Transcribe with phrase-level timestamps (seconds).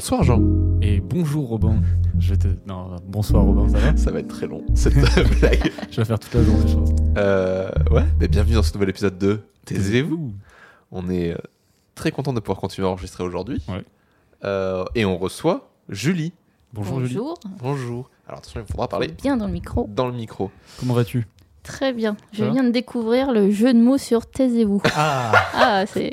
[0.00, 0.40] bonsoir Jean.
[0.80, 1.82] Et bonjour Robin.
[2.18, 2.48] Je vais te...
[2.66, 4.94] Non, bonsoir Robin, ça va Ça va être très long, cette
[5.40, 5.70] blague.
[5.90, 6.90] Je vais faire toute la journée, je pense.
[7.18, 10.32] Euh, ouais, mais bienvenue dans ce nouvel épisode de Taisez-vous.
[10.90, 11.38] On est euh,
[11.94, 13.62] très content de pouvoir continuer à enregistrer aujourd'hui.
[13.68, 13.84] Ouais.
[14.44, 16.32] Euh, et on reçoit Julie.
[16.72, 17.16] Bonjour, Julie.
[17.16, 17.38] Bonjour.
[17.58, 18.10] Bonjour.
[18.26, 19.86] Alors attention, il faudra parler Bien dans le micro.
[19.94, 20.50] dans le micro.
[20.78, 21.26] Comment vas-tu?
[21.62, 22.16] Très bien.
[22.32, 24.80] Je viens de découvrir le jeu de mots sur taisez-vous.
[24.96, 26.12] Ah Ah, c'est.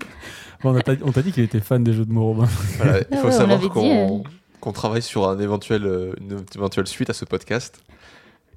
[0.64, 2.48] On t'a on t'a dit qu'il était fan des jeux de mots, Robin.
[2.78, 3.70] Voilà, il Ah faut ouais, savoir l'avait
[4.60, 7.82] qu'on travaille sur un éventuel, euh, une éventuelle suite à ce podcast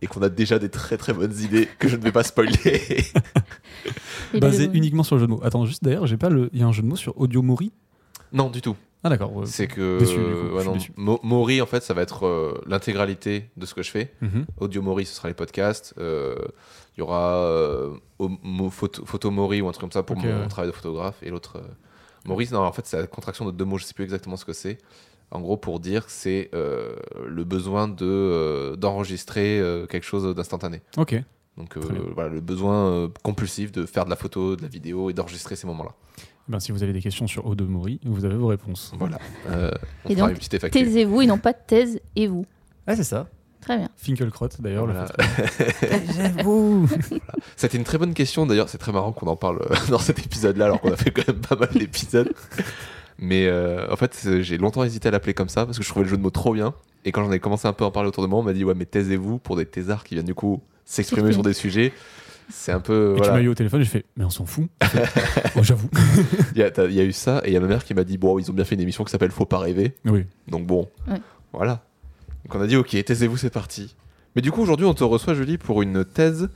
[0.03, 2.57] et qu'on a déjà des très très bonnes idées que je ne vais pas spoiler.
[4.41, 5.41] Basé le- uniquement sur le jeu de mots.
[5.43, 6.49] Attends, juste d'ailleurs, j'ai pas le.
[6.53, 7.73] Il y a un jeu de mots sur Audio Mori?
[8.33, 8.77] Non, du tout.
[9.03, 9.35] Ah d'accord.
[9.35, 9.47] ouais.
[9.47, 10.93] C'est que Déçu, du coup, ouais, je suis non, déçu.
[10.97, 14.13] Mo- Mori en fait ça va être euh, l'intégralité de ce que je fais.
[14.21, 14.45] Mhm.
[14.59, 15.95] Audio Mori ce sera les podcasts.
[15.99, 16.35] Euh,
[16.97, 17.95] Il y aura euh,
[18.71, 20.49] photo, photo Mori ou un truc comme ça pour mon ouais.
[20.49, 21.63] travail de photographe et l'autre
[22.27, 24.45] Mori non en fait c'est la contraction de deux mots je sais plus exactement ce
[24.45, 24.79] que c'est.
[25.31, 26.97] En gros pour dire que c'est euh,
[27.27, 30.83] le besoin de euh, d'enregistrer euh, quelque chose d'instantané.
[30.97, 31.15] Ok.
[31.57, 31.81] Donc euh,
[32.15, 35.57] voilà le besoin euh, compulsif de faire de la photo, de la vidéo et d'enregistrer
[35.57, 35.93] ces moments-là.
[36.49, 38.93] Ben, si vous avez des questions sur Audio Mori, vous avez vos réponses.
[38.99, 39.19] Voilà.
[39.49, 39.71] Euh,
[40.05, 40.37] on Et donc.
[40.39, 42.45] Taisez-vous et non pas taise et vous.
[42.87, 43.29] Ah, c'est ça.
[43.61, 43.89] Très bien.
[43.97, 44.87] Finkelkrot, d'ailleurs.
[44.87, 45.07] le Voilà.
[45.81, 46.89] Taisez-vous
[47.57, 50.19] C'était une très bonne question d'ailleurs, c'est très marrant qu'on en parle euh, dans cet
[50.19, 52.33] épisode-là alors qu'on a fait quand même pas mal d'épisodes.
[53.19, 56.05] Mais euh, en fait, j'ai longtemps hésité à l'appeler comme ça parce que je trouvais
[56.05, 56.73] le jeu de mots trop bien.
[57.05, 58.53] Et quand j'en ai commencé un peu à en parler autour de moi, on m'a
[58.53, 61.93] dit ouais mais taisez-vous pour des thésards qui viennent du coup s'exprimer sur des sujets.
[62.53, 63.13] C'est un peu...
[63.13, 63.35] Et tu voilà.
[63.35, 64.69] m'as eu au téléphone, j'ai fait, mais on s'en fout.
[65.57, 65.89] oh, j'avoue.
[66.57, 67.85] Il y, a- t'as- il y a eu ça et il y a ma mère
[67.85, 69.95] qui m'a dit bon ils ont bien fait une émission qui s'appelle Faut pas rêver.
[70.07, 70.25] Oui.
[70.49, 71.21] Donc bon, Ouais.
[71.53, 71.85] voilà.
[72.45, 73.95] Donc on a dit ok, taisez-vous, c'est parti.
[74.37, 76.49] Mais du coup aujourd'hui on te reçoit Julie pour une thèse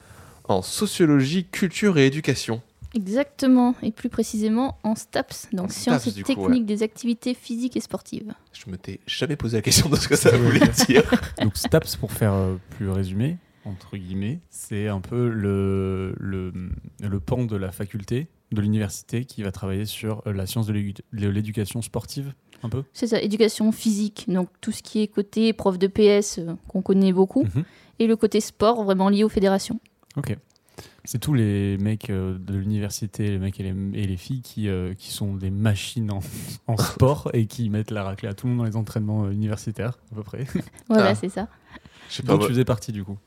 [0.44, 2.62] en sociologie, culture et éducation.
[2.94, 3.74] Exactement.
[3.82, 7.80] Et plus précisément en STAPS, donc En sciences et coup, techniques des activités physiques et
[7.80, 8.32] sportives.
[8.52, 11.02] Je me t'ai jamais posé la question de ce que ça voulait dire.
[11.40, 16.52] Donc STAPS, pour faire euh, plus résumé, entre guillemets, c'est un peu le, le,
[17.00, 20.72] le pan de la faculté, de l'université, qui va travailler sur euh, la science de
[21.12, 22.32] l'éducation sportive,
[22.64, 22.82] un peu.
[22.92, 26.82] C'est ça, éducation physique, donc tout ce qui est côté prof de PS euh, qu'on
[26.82, 27.64] connaît beaucoup, Mhm.
[28.00, 29.78] et le côté sport vraiment lié aux fédérations.
[30.16, 30.36] Ok.
[31.04, 34.68] C'est tous les mecs euh, de l'université, les mecs et les, et les filles qui,
[34.68, 36.20] euh, qui sont des machines en,
[36.66, 39.98] en sport et qui mettent la raclée à tout le monde dans les entraînements universitaires,
[40.12, 40.46] à peu près.
[40.88, 41.14] Voilà, Ah.
[41.14, 41.48] c'est ça.
[42.08, 42.32] Je sais pas.
[42.32, 43.18] Donc tu faisais partie du coup.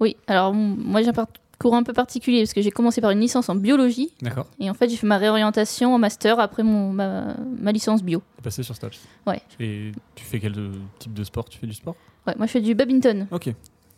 [0.00, 1.12] Oui, alors moi j'ai
[1.54, 4.46] un parcours un peu particulier parce que j'ai commencé par une licence en biologie D'accord.
[4.58, 8.22] et en fait j'ai fait ma réorientation en master après mon, ma, ma licence bio.
[8.36, 8.98] Tu es passé sur STAPS.
[9.26, 9.40] Ouais.
[9.60, 11.48] Et tu fais quel euh, type de sport?
[11.48, 11.94] Tu fais du sport?
[12.26, 13.28] Ouais, moi je fais du badminton.
[13.30, 13.50] Ok.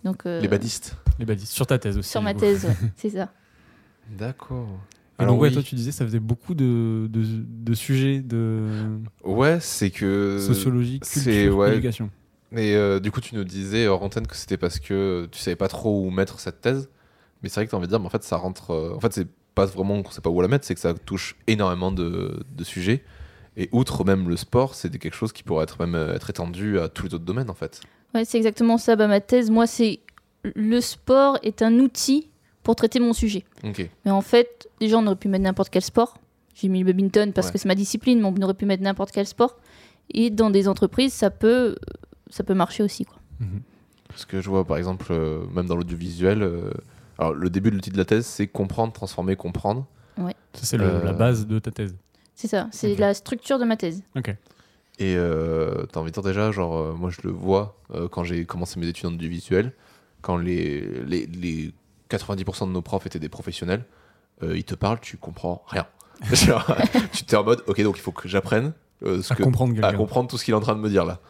[0.04, 0.96] Donc, euh, Les badistes.
[1.18, 1.52] Les badistes.
[1.52, 2.10] Sur ta thèse aussi.
[2.10, 2.40] Sur ma coup.
[2.40, 3.30] thèse, ouais, c'est ça.
[4.18, 4.68] D'accord.
[5.18, 5.54] Et Alors donc, ouais, oui.
[5.54, 10.38] toi, tu disais, ça faisait beaucoup de, de, de sujets de Ouais, c'est que.
[10.40, 11.72] sociologie, c'est- culture, ouais.
[11.72, 12.10] éducation.
[12.52, 15.56] Et euh, du coup, tu nous disais hors antenne que c'était parce que tu savais
[15.56, 16.88] pas trop où mettre cette thèse.
[17.42, 18.70] Mais c'est vrai que t'as envie de dire, mais en fait, ça rentre.
[18.72, 20.94] euh, En fait, c'est pas vraiment qu'on sait pas où la mettre, c'est que ça
[20.94, 23.02] touche énormément de, de sujets.
[23.56, 26.78] Et outre même le sport, c'est quelque chose qui pourrait être même euh, être étendu
[26.78, 27.80] à tous les autres domaines en fait.
[28.14, 28.96] Ouais, c'est exactement ça.
[28.96, 30.00] Bah, ma thèse, moi, c'est
[30.44, 32.28] le sport est un outil
[32.62, 33.44] pour traiter mon sujet.
[33.64, 33.88] Ok.
[34.04, 36.18] Mais en fait, déjà, on aurait pu mettre n'importe quel sport.
[36.54, 37.52] J'ai mis le badminton parce Ouais.
[37.54, 39.56] que c'est ma discipline, mais on aurait pu mettre n'importe quel sport.
[40.12, 41.76] Et dans des entreprises, ça peut,
[42.30, 43.04] ça peut marcher aussi.
[43.06, 43.18] Quoi.
[43.40, 43.62] Mhm.
[44.08, 46.70] Parce que je vois par exemple, euh, même dans l'audiovisuel, euh,
[47.18, 49.86] alors le début de l'outil de la thèse, c'est comprendre, transformer, comprendre.
[50.18, 50.24] Ça,
[50.64, 51.94] c'est le- Euh, la base de ta thèse.
[52.34, 54.02] C'est ça, c'est la structure de ma thèse.
[54.16, 54.28] Ok.
[54.98, 58.24] Et euh, t'as envie de dire déjà, genre, euh, moi je le vois euh, quand
[58.24, 59.72] j'ai commencé mes études en audiovisuel,
[60.22, 61.72] quand les, les, les
[62.10, 63.84] 90% de nos profs étaient des professionnels,
[64.42, 65.86] euh, ils te parlent, tu comprends rien.
[66.32, 66.66] Genre,
[67.12, 68.72] tu t'es en mode, ok, donc il faut que j'apprenne
[69.02, 71.04] euh, À que- comprendre à comprendre tout ce qu'il est en train de me dire
[71.04, 71.20] là.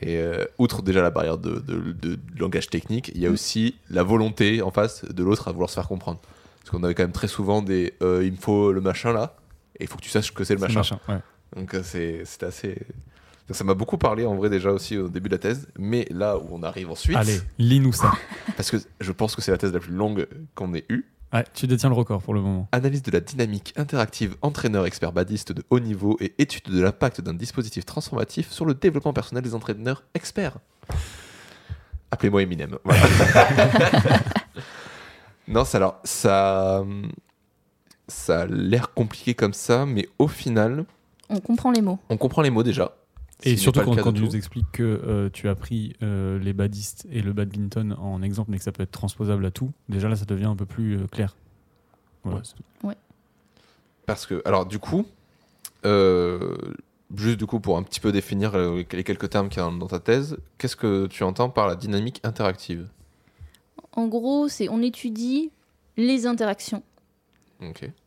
[0.00, 3.30] Et euh, outre déjà la barrière de, de- de- de langage technique, il y a
[3.30, 3.32] Mm.
[3.34, 6.20] aussi la volonté en face de l'autre à vouloir se faire comprendre.
[6.58, 9.36] Parce qu'on avait quand même très souvent des euh, il me faut le machin là,
[9.78, 10.82] et il faut que tu saches que c'est le machin.
[11.08, 11.18] ouais.
[11.56, 12.74] Donc euh, c'est c'est assez.
[13.46, 16.06] Donc, ça m'a beaucoup parlé en vrai déjà aussi au début de la thèse, mais
[16.10, 18.10] là où on arrive ensuite, Allez, lis-nous ça.
[18.56, 21.44] parce que je pense que c'est la thèse la plus longue qu'on ait eue, Ouais,
[21.52, 22.68] tu détiens le record pour le moment.
[22.70, 27.20] analyse de la dynamique interactive entraîneur expert badiste de haut niveau et étude de l'impact
[27.20, 30.58] d'un dispositif transformatif sur le développement personnel des entraîneurs experts.
[32.12, 32.78] Appelez-moi Eminem.
[32.84, 33.02] Voilà.
[35.48, 36.84] non, ça, alors, ça,
[38.06, 40.84] ça a l'air compliqué comme ça, mais au final,
[41.30, 41.98] On comprend les mots.
[42.10, 42.94] on comprend les mots déjà.
[43.44, 44.36] Et surtout quand, tu nous.
[44.36, 48.58] expliques que euh, tu as pris euh, les badistes et le badminton en exemple, mais
[48.58, 51.06] que ça peut être transposable à tout, déjà là, ça devient un peu plus euh,
[51.06, 51.36] clair.
[52.22, 52.42] Voilà,
[52.82, 52.96] Ouais.
[54.06, 55.06] Parce que, alors du coup,
[55.84, 56.56] euh,
[57.14, 59.70] juste du coup pour un petit peu définir euh, les quelques termes qu'il y a
[59.70, 62.88] dans ta thèse, qu'est-ce que tu entends par la dynamique interactive?
[63.92, 65.50] En gros, c'est on étudie
[65.96, 66.82] les interactions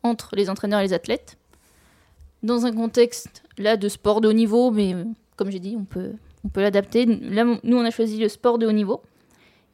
[0.03, 1.37] entre les entraîneurs et les athlètes.
[2.43, 5.05] Dans un contexte là de sport de haut niveau, mais euh,
[5.37, 6.11] comme j'ai dit, on peut,
[6.43, 7.05] on peut l'adapter.
[7.05, 9.01] Là, nous, on a choisi le sport de haut niveau.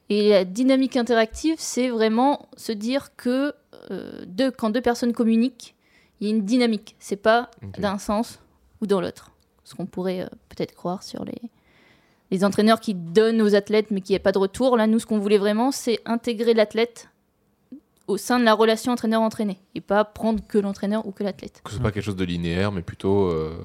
[0.09, 3.53] Et la dynamique interactive, c'est vraiment se dire que
[3.89, 5.75] euh, deux, quand deux personnes communiquent,
[6.19, 6.95] il y a une dynamique.
[6.99, 7.49] C'est pas
[7.79, 8.39] d'un sens
[8.81, 9.31] ou dans l'autre.
[9.63, 11.41] Ce qu'on pourrait euh, peut-être croire sur les,
[12.31, 14.75] les entraîneurs qui donnent aux athlètes mais qui n'y a pas de retour.
[14.77, 17.09] Là, nous, ce qu'on voulait vraiment, c'est intégrer l'athlète
[18.07, 21.61] au sein de la relation entraîneur-entraîné et pas prendre que l'entraîneur ou que l'athlète.
[21.63, 23.55] Que ce soit pas quelque chose de linéaire, mais plutôt euh,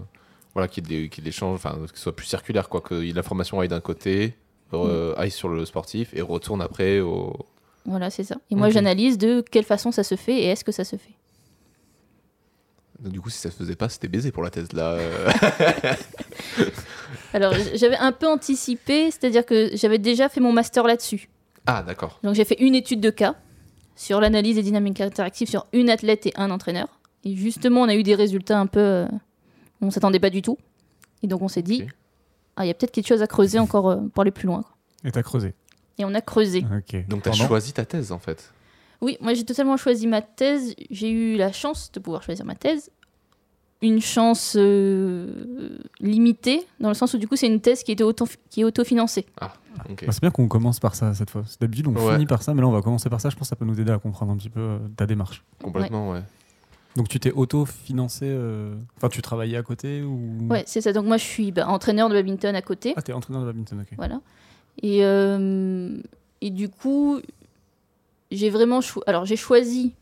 [0.59, 2.27] voilà, qu'il y ait des- qu'il y ait des échanges, enfin, que ce soit plus
[2.27, 4.35] circulaire, quoi, que l'information aille d'un côté,
[4.75, 7.35] euh, aille sur le sportif et retourne après au.
[7.87, 8.37] Voilà, c'est ça.
[8.51, 11.15] Et moi, j'analyse de quelle façon ça se fait et est-ce que ça se fait.
[13.01, 14.93] Donc, du coup, si ça se faisait pas, c'était baisé pour la thèse là.
[14.95, 15.31] euh.
[17.33, 21.29] Alors, j'avais un peu anticipé, c'est-à-dire que j'avais déjà fait mon master là-dessus.
[21.67, 22.19] ah, d'accord.
[22.23, 23.35] Donc, j'ai fait une étude de cas
[23.97, 26.89] sur l'analyse des dynamiques interactives sur une athlète et un entraîneur.
[27.25, 29.07] Et justement, on a eu des résultats un peu.
[29.81, 30.59] On s'attendait pas du tout.
[31.23, 31.85] Et donc, on s'est dit,
[32.57, 34.63] ah, il y a peut-être quelque chose à creuser encore euh, pour aller plus loin.
[34.63, 34.73] quoi.
[35.05, 35.55] Et t'as creusé.
[35.99, 36.65] Et on a creusé.
[36.77, 37.07] Ok.
[37.09, 38.53] Donc, tu as Pendant- choisi ta thèse en fait.
[39.01, 40.75] Oui, moi j'ai totalement choisi ma thèse.
[40.91, 42.91] J'ai eu la chance de pouvoir choisir ma thèse.
[43.81, 48.03] Une chance euh, limitée, dans le sens où du coup c'est une thèse qui, était
[48.03, 49.25] auto qui est autofinancée.
[49.89, 50.05] Ok.
[50.05, 51.45] Bah, c'est bien qu'on commence par ça cette fois.
[51.47, 52.15] C'est D'habitude, on Ouais.
[52.15, 53.31] finit par ça, mais là, on va commencer par ça.
[53.31, 55.45] Je pense que ça peut nous aider à comprendre un petit peu euh, ta démarche.
[55.63, 56.23] Complètement, ouais.
[56.99, 58.27] Donc, tu t'es auto-financé.
[58.29, 60.49] euh, Enfin, tu travaillais à côté ou?
[60.51, 60.93] Ouais, c'est ça.
[60.93, 62.93] Donc moi je suis bah, entraîneur de badminton à côté.
[62.97, 63.95] Ah, t'es entraîneur de badminton, ok.
[63.97, 64.21] Voilà.
[64.83, 65.97] Et, euh,
[66.41, 67.21] et du coup,
[68.33, 68.81] j'ai vraiment.
[68.81, 69.93] cho- Alors j'ai choisi.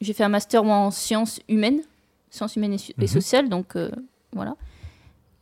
[0.00, 1.82] J'ai fait un master moi, en sciences humaines,
[2.30, 3.06] sciences humaines et, Mhm.
[3.06, 3.48] sociales.
[3.50, 3.90] Donc euh,
[4.32, 4.56] voilà.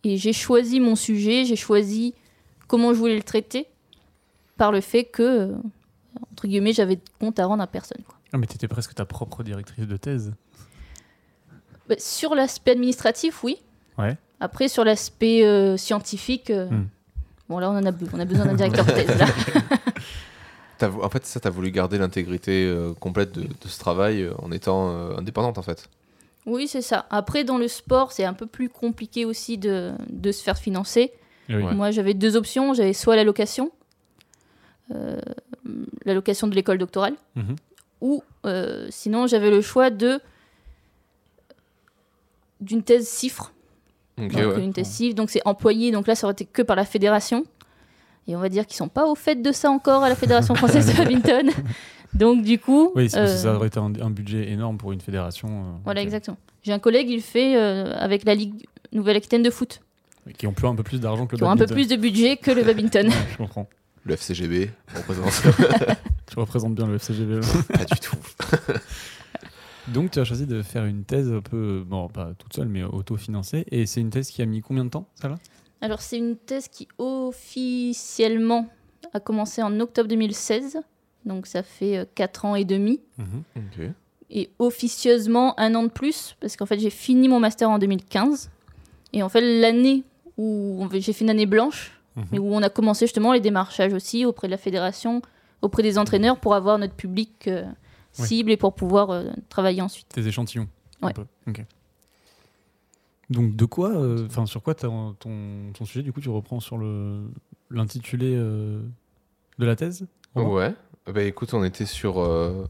[0.02, 2.14] Et j'ai choisi mon sujet, j'ai choisi
[2.66, 3.66] comment je voulais le traiter
[4.56, 5.54] par le fait que,
[6.32, 8.02] entre guillemets, j'avais de compte à rendre à personne.
[8.06, 8.16] quoi.
[8.32, 10.32] Ah, mais t'étais presque ta propre directrice de thèse.
[11.90, 13.58] Bah, sur l'aspect administratif, oui.
[13.98, 14.16] Ouais.
[14.40, 16.86] Après, sur l'aspect euh, scientifique, euh, Hmm.
[17.50, 19.18] bon là, on, en a, be- on a besoin d'un directeur de thèse.
[19.18, 19.26] Là.
[20.82, 24.50] En fait, ça, t'as voulu garder l'intégrité euh, complète de, de ce travail euh, en
[24.50, 25.90] étant euh, indépendante en fait.
[26.46, 27.04] Oui, c'est ça.
[27.10, 31.12] Après, dans le sport, c'est un peu plus compliqué aussi de, de se faire financer.
[31.50, 31.56] Oui.
[31.56, 31.74] Ouais.
[31.74, 32.72] Moi, j'avais deux options.
[32.72, 33.72] J'avais soit la location,
[34.94, 35.20] euh,
[36.06, 37.56] la location de l'école doctorale, Mhm.
[38.00, 40.18] ou euh, sinon, j'avais le choix de
[42.60, 43.52] d'une thèse CIFRE.
[44.18, 44.62] Donc, ouais.
[44.62, 45.92] une thèse CIFRE, donc c'est employé.
[45.92, 47.44] Donc là, ça aurait été que par la fédération.
[48.28, 50.54] Et on va dire qu'ils sont pas au fait de ça encore à la Fédération
[50.54, 51.50] française de badminton.
[52.14, 55.00] Donc du coup, Oui, que euh, ça aurait été un, un budget énorme pour une
[55.00, 55.48] fédération.
[55.48, 56.36] euh, voilà exactement.
[56.62, 59.80] J'ai un collègue, il fait euh, avec la Ligue Nouvelle-Aquitaine de foot,
[60.36, 61.96] Qui ont plus, un peu plus d'argent que le qui ont un peu plus de
[61.96, 63.06] budget que le badminton.
[63.08, 63.68] Ouais, je comprends.
[64.04, 65.42] Le FCGB représente
[66.26, 67.40] Tu représentes bien le FCGB.
[67.72, 68.16] pas du tout.
[69.92, 72.82] Donc, tu as choisi de faire une thèse un peu, bon, pas toute seule, mais
[72.84, 73.64] autofinancée.
[73.70, 75.36] Et c'est une thèse qui a mis combien de temps, ça là
[75.80, 78.66] Alors c'est une thèse qui officiellement
[79.12, 80.78] a commencé en octobre 2016,
[81.24, 83.00] donc ça fait 4 ans et demi.
[83.56, 83.86] Ok.
[84.30, 88.50] Et officieusement un an de plus, parce qu'en fait j'ai fini mon master en 2015.
[89.12, 90.04] Et en fait l'année
[90.36, 92.24] où j'ai fait une année blanche, Mhm.
[92.32, 95.22] mais où on a commencé justement les démarchages aussi auprès de la fédération,
[95.62, 97.64] auprès des entraîneurs pour avoir notre public euh,
[98.18, 98.26] Oui.
[98.26, 100.08] cible et pour pouvoir euh, travailler ensuite.
[100.08, 100.68] Tes échantillons.
[101.02, 101.12] un Ouais.
[101.12, 101.24] peu.
[101.46, 101.64] Ok.
[103.30, 106.76] Donc, de quoi, euh, enfin, sur quoi ton, ton sujet, du coup, tu reprends sur
[106.78, 107.22] le
[107.70, 108.82] l'intitulé euh,
[109.58, 110.74] de la thèse Ouais.
[111.06, 112.64] Bah écoute, on était sur euh,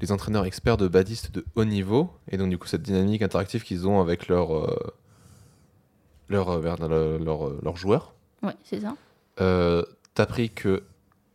[0.00, 3.62] les entraîneurs experts de badistes de haut niveau et donc du coup cette dynamique interactive
[3.62, 4.76] qu'ils ont avec leurs euh,
[6.28, 8.14] leurs leur- leur- leurs joueurs.
[8.42, 8.94] Ouais, c'est ça.
[9.40, 9.82] Euh,
[10.14, 10.82] T'as pris que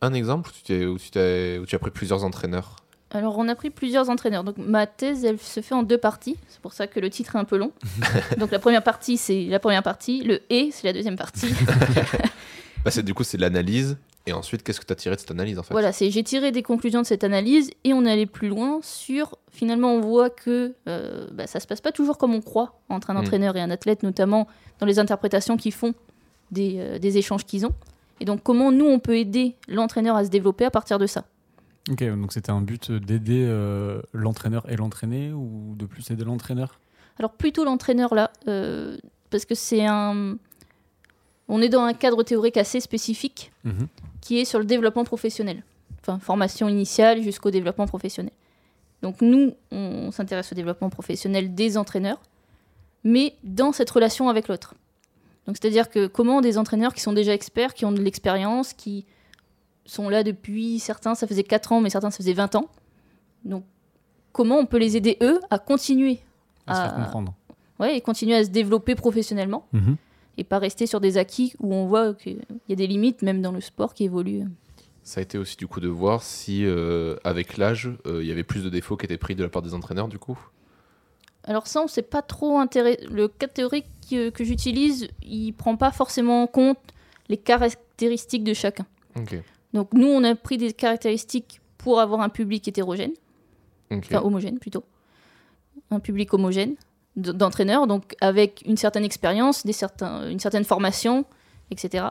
[0.01, 2.75] un exemple ou tu, t'es- où tu, t'es- tu as pris plusieurs entraîneurs?
[3.12, 4.44] Alors, on a pris plusieurs entraîneurs.
[4.44, 6.36] Donc, ma thèse, elle se fait en deux parties.
[6.50, 7.72] C'est pour ça que le titre est un peu long.
[8.38, 10.24] Donc, la première partie, c'est la première partie.
[10.24, 11.48] Le et, c'est la deuxième partie.
[12.84, 15.32] bah, c'est- Du coup, c'est l'analyse et ensuite, qu'est-ce que tu as tiré de cette
[15.32, 15.74] analyse en fait?
[15.74, 18.80] Voilà, c'est j'ai tiré des conclusions de cette analyse et on est allé plus loin
[18.84, 19.36] sur.
[19.54, 23.10] Finalement, on voit que euh, bah, ça se passe pas toujours comme on croit entre
[23.10, 23.18] un Mm.
[23.20, 24.48] entraîneur et un athlète, notamment
[24.80, 25.94] dans les interprétations qu'ils font
[26.52, 27.72] des, euh, des échanges qu'ils ont.
[28.20, 31.24] Et donc, comment nous, on peut aider l'entraîneur à se développer à partir de ça?
[31.89, 36.79] Ok, donc c'était un but d'aider euh, l'entraîneur et l'entraîné ou de plus aider l'entraîneur?
[37.17, 38.98] Alors plutôt l'entraîneur là, euh,
[39.29, 40.38] parce que c'est un...
[41.48, 43.88] On est dans un cadre théorique assez spécifique Mhm.
[44.22, 45.63] qui est sur le développement professionnel.
[46.01, 48.34] Enfin, formation initiale jusqu'au développement professionnel.
[49.01, 52.20] Donc nous, on s'intéresse au développement professionnel des entraîneurs,
[53.03, 54.74] mais dans cette relation avec l'autre.
[55.46, 59.06] Donc c'est-à-dire que comment des entraîneurs qui sont déjà experts, qui ont de l'expérience, qui
[59.88, 62.70] sont là depuis, certains ça faisait 4 ans, mais certains ça faisait 20 ans.
[63.46, 63.63] Donc
[64.34, 66.20] comment on peut les aider eux à continuer
[66.67, 67.34] À se faire comprendre.
[67.79, 69.96] ouais, et continuer à se développer professionnellement Mhm.
[70.38, 72.39] et pas rester sur des acquis où on voit qu'il
[72.70, 74.44] y a des limites même dans le sport qui évolue.
[75.03, 78.32] Ça a été aussi du coup de voir si, euh, avec l'âge, euh, il y
[78.32, 80.38] avait plus de défauts qui étaient pris de la part des entraîneurs du coup?
[81.46, 83.06] Alors ça, on sait pas trop intéressé.
[83.10, 86.77] Le cas théorique que, que j'utilise, il prend pas forcément en compte
[87.29, 88.86] les caractéristiques de chacun.
[89.15, 89.38] Ok.
[89.74, 93.12] Donc nous, on a pris des caractéristiques pour avoir un public hétérogène,
[93.91, 94.83] enfin homogène plutôt,
[95.91, 96.75] un public homogène
[97.15, 101.25] d'entraîneurs, donc avec une certaine expérience, des certains, une certaine formation,
[101.71, 102.05] etc.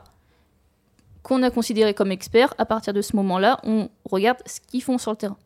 [1.23, 2.55] Qu'on a considéré comme experts.
[2.59, 5.39] À partir de ce moment-là, on regarde ce qu'ils font sur le terrain,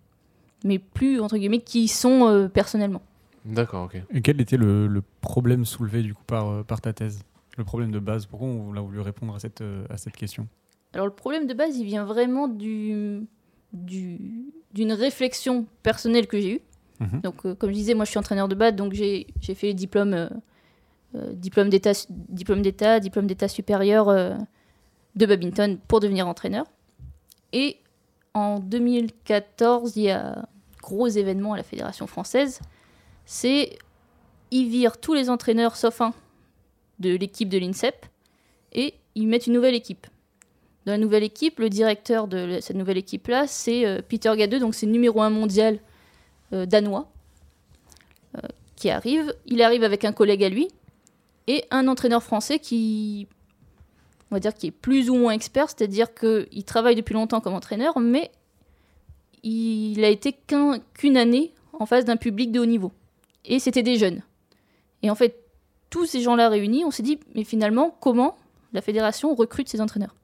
[0.65, 3.03] mais plus entre guillemets qui ils sont euh, personnellement.
[3.45, 4.03] D'accord, ok.
[4.11, 7.23] Et quel était le, le problème soulevé du coup par, euh, par ta thèse?
[7.57, 10.47] Le problème de base Pourquoi on a voulu répondre à cette, euh, à cette question?
[10.95, 13.21] Alors le problème de base, il vient vraiment du
[13.73, 16.61] du- d'une réflexion personnelle que j'ai eue.
[17.01, 17.21] Mhm.
[17.23, 19.75] Donc euh, comme je disais, moi je suis entraîneur de bad, donc j'ai fait les
[19.75, 20.29] diplômes, euh,
[21.15, 24.07] euh, diplôme d'état, diplôme d'état, diplôme d'état supérieur
[25.17, 26.67] de badminton pour devenir entraîneur.
[27.53, 27.79] Et
[28.35, 30.47] en 2014, il y a un
[30.83, 32.61] gros événement à la fédération française,
[33.25, 33.79] c'est
[34.51, 36.13] ils virent tous les entraîneurs sauf un
[36.99, 38.07] de l'équipe de l'INSEP
[38.73, 40.07] et ils mettent une nouvelle équipe.
[40.91, 44.87] La nouvelle équipe, le directeur de cette nouvelle équipe-là, c'est euh, Peter Gadeux, donc c'est
[44.87, 45.79] numéro un mondial
[46.53, 47.09] euh, danois,
[48.37, 48.41] euh,
[48.75, 49.33] qui arrive.
[49.47, 50.69] Il arrive avec un collègue à lui
[51.47, 53.29] et un entraîneur français qui,
[54.31, 57.55] on va dire, qui est plus ou moins expert, c'est-à-dire qu'il travaille depuis longtemps comme
[57.55, 58.33] entraîneur, mais
[59.45, 62.91] il a été qu'un- qu'une année en face d'un public de haut niveau.
[63.45, 64.23] Et c'était des jeunes.
[65.03, 65.39] Et en fait,
[65.89, 68.37] tous ces gens-là réunis, on s'est dit, mais finalement, comment
[68.73, 70.15] la fédération recrute ses entraîneurs?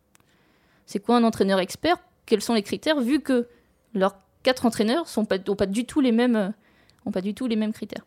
[0.87, 1.97] C'est quoi un entraîneur expert?
[2.25, 3.49] Quels sont les critères Vu que
[3.95, 7.47] leurs quatre entraîneurs sont pas, ont pas du tout les mêmes, euh, pas du tout
[7.47, 8.07] les mêmes critères?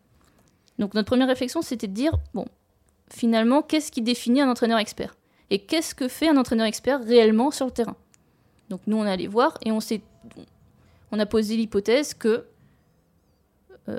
[0.78, 2.46] Donc notre première réflexion, c'était de dire, bon,
[3.10, 5.14] finalement, qu'est-ce qui définit un entraîneur expert?
[5.50, 7.96] Et qu'est-ce que fait un entraîneur expert réellement sur le terrain?
[8.70, 9.80] Donc nous, on est allé voir et on
[11.12, 12.44] on a posé l'hypothèse que
[13.88, 13.98] euh,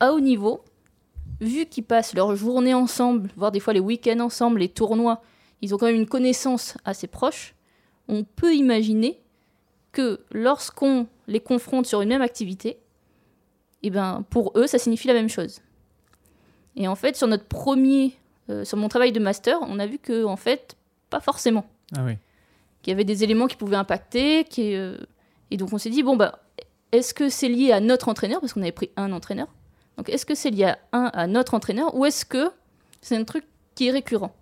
[0.00, 0.64] à haut niveau,
[1.40, 5.22] vu qu'ils passent leur journée ensemble, voire des fois les week-ends ensemble, les tournois,
[5.62, 7.54] ils ont quand même une connaissance assez proche,
[8.08, 9.20] on peut imaginer
[9.92, 12.78] que lorsqu'on les confronte sur une même activité,
[13.82, 15.60] eh ben, pour eux, ça signifie la même chose.
[16.76, 18.16] Et en fait, sur notre premier,
[18.50, 20.76] euh, sur mon travail de master, on a vu que, en fait,
[21.10, 21.66] pas forcément.
[21.96, 22.18] Ah oui.
[22.82, 24.98] Qu'il y avait des éléments qui pouvaient impacter, qui, euh,
[25.50, 26.40] et donc on s'est dit, bon, bah,
[26.92, 29.48] est-ce que c'est lié à notre entraîneur, parce qu'on avait pris un entraîneur,
[29.96, 32.50] donc est-ce que c'est lié à, un, à notre entraîneur, ou est-ce que
[33.00, 33.44] c'est un truc
[33.74, 34.34] qui est récurrent?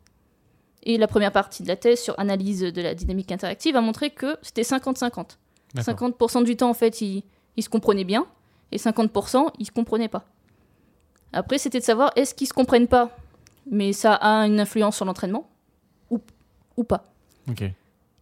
[0.84, 4.10] Et la première partie de la thèse sur analyse de la dynamique interactive a montré
[4.10, 5.36] que c'était 50-50.
[5.74, 6.10] D'accord.
[6.10, 7.22] 50% du temps, en fait, ils,
[7.56, 8.26] ils se comprenaient bien,
[8.70, 10.24] et 50%, ils se comprenaient pas.
[11.32, 13.16] Après, c'était de savoir, est-ce qu'ils se comprennent pas,
[13.70, 15.48] mais ça a une influence sur l'entraînement,
[16.10, 16.20] ou,
[16.76, 17.12] ou pas.
[17.50, 17.64] Ok.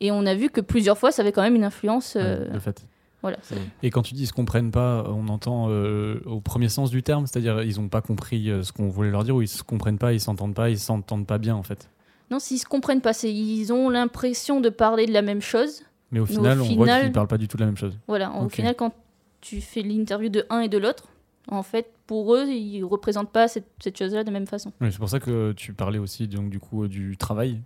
[0.00, 2.14] Et on a vu que plusieurs fois, ça avait quand même une influence.
[2.16, 2.86] euh, Ouais, de fait.
[3.22, 3.36] voilà.
[3.82, 7.02] Et quand tu dis ils se comprennent pas, on entend euh, au premier sens du
[7.02, 9.62] terme, c'est-à-dire ils ont pas compris euh, ce qu'on voulait leur dire ou ils se
[9.62, 11.88] comprennent pas, ils s'entendent pas, ils s'entendent pas bien en fait.
[12.32, 15.84] Non, s'ils se comprennent pas, c'est ils ont l'impression de parler de la même chose.
[16.10, 17.76] Mais au Mais au final, on voit qu'ils parlent pas du tout de la même
[17.76, 17.98] chose.
[18.08, 18.32] Voilà.
[18.32, 18.94] Au final, quand
[19.42, 21.08] tu fais l'interview de un et de l'autre,
[21.48, 24.72] en fait, pour eux, ils représentent pas cette, cette chose-là de la même façon.
[24.80, 27.60] Oui, c'est pour ça que tu parlais aussi donc, du coup du travail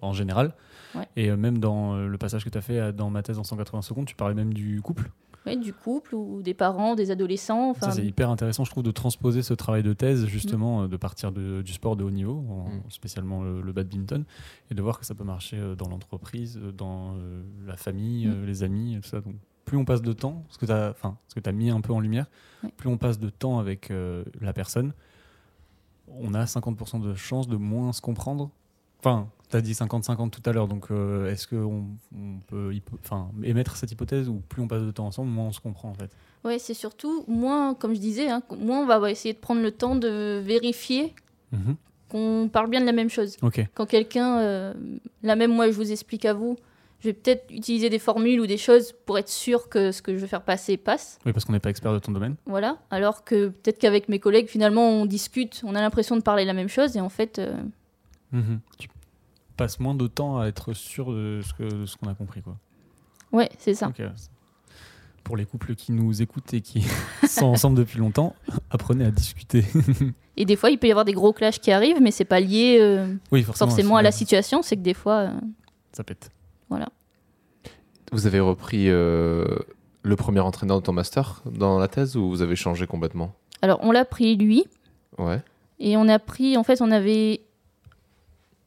[0.00, 0.54] en général.
[0.94, 1.06] Ouais.
[1.16, 3.38] Et euh, même dans euh, le passage que tu as fait euh, dans ma thèse
[3.38, 5.10] en 180 secondes, tu parlais même du couple.
[5.46, 7.72] Ouais, du couple ou des parents, des adolescents.
[7.74, 10.86] ça, Enfin, c'est hyper intéressant, je trouve, de transposer ce travail de thèse, justement, euh,
[10.88, 12.82] de partir de- du sport de haut niveau, en- Mm.
[12.90, 14.24] spécialement le, le badminton,
[14.70, 18.26] et de voir que ça peut marcher euh, dans l'entreprise, euh, dans euh, la famille,
[18.26, 18.44] Mm.
[18.44, 19.22] les amis, et tout ça.
[19.22, 20.94] Donc, plus on passe de temps, ce que tu as,
[21.46, 22.26] as mis un peu en lumière,
[22.62, 22.70] Ouais.
[22.76, 24.92] plus on passe de temps avec euh, la personne,
[26.08, 28.50] on a 50% de chances de moins se comprendre.
[28.98, 31.84] Enfin, tu as dit 50-50 tout à l'heure, donc euh, est-ce qu'on
[32.16, 32.72] on peut
[33.42, 35.94] émettre cette hypothèse où plus on passe de temps ensemble, moins on se comprend en
[35.94, 36.10] fait?
[36.44, 39.70] Ouais, c'est surtout moins, comme je disais, hein, moins on va essayer de prendre le
[39.72, 41.14] temps de vérifier
[41.52, 41.76] Mhm.
[42.08, 43.36] qu'on parle bien de la même chose.
[43.74, 44.74] Quand quelqu'un, euh,
[45.22, 46.56] là même moi je vous explique à vous,
[47.00, 50.14] je vais peut-être utiliser des formules ou des choses pour être sûr que ce que
[50.14, 51.18] je veux faire passer passe.
[51.24, 52.36] Oui, parce qu'on n'est pas expert de ton domaine.
[52.46, 52.76] Voilà.
[52.90, 56.52] Alors que peut-être qu'avec mes collègues, finalement, on discute, on a l'impression de parler la
[56.52, 57.54] même chose et en fait, euh,
[58.32, 58.60] Mhm.
[58.78, 58.86] Tu
[59.60, 62.42] passes moins de temps à être sûr de ce qu'on a compris.
[62.42, 62.56] Quoi.
[63.32, 63.88] ouais, c'est ça.
[63.88, 64.02] Ok.
[65.22, 66.82] Pour les couples qui nous écoutent et qui
[67.28, 68.34] sont ensemble depuis longtemps,
[68.70, 69.64] apprenez à discuter.
[70.36, 72.40] Et des fois, il peut y avoir des gros clashs qui arrivent, mais c'est pas
[72.40, 73.68] lié euh, oui, forcément.
[73.70, 74.62] forcément à la situation.
[74.62, 75.30] C'est que des fois, euh,
[75.92, 76.30] Ça pète.
[76.70, 76.88] voilà.
[78.12, 79.44] Vous avez repris euh,
[80.02, 83.34] le premier entraîneur de ton master dans la thèse ou vous avez changé complètement?
[83.60, 84.64] Alors, on l'a pris lui,
[85.18, 85.42] Ouais.
[85.78, 87.42] et on a pris, en fait, on avait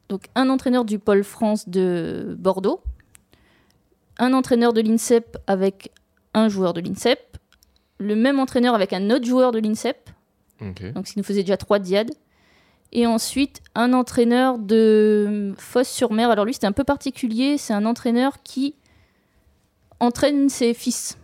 [0.08, 2.82] donc un entraîneur du pôle France de Bordeaux,
[4.18, 5.92] un entraîneur de l'INSEP avec
[6.34, 7.38] un joueur de l'INSEP,
[7.98, 10.10] le même entraîneur avec un autre joueur de l'INSEP,
[10.60, 12.10] donc ce qui nous faisait déjà trois diades.
[12.92, 16.30] Et ensuite, un entraîneur de Fosse-sur-Mer.
[16.30, 17.58] Alors lui, c'était un peu particulier.
[17.58, 18.76] C'est un entraîneur qui
[19.98, 21.18] entraîne ses fils.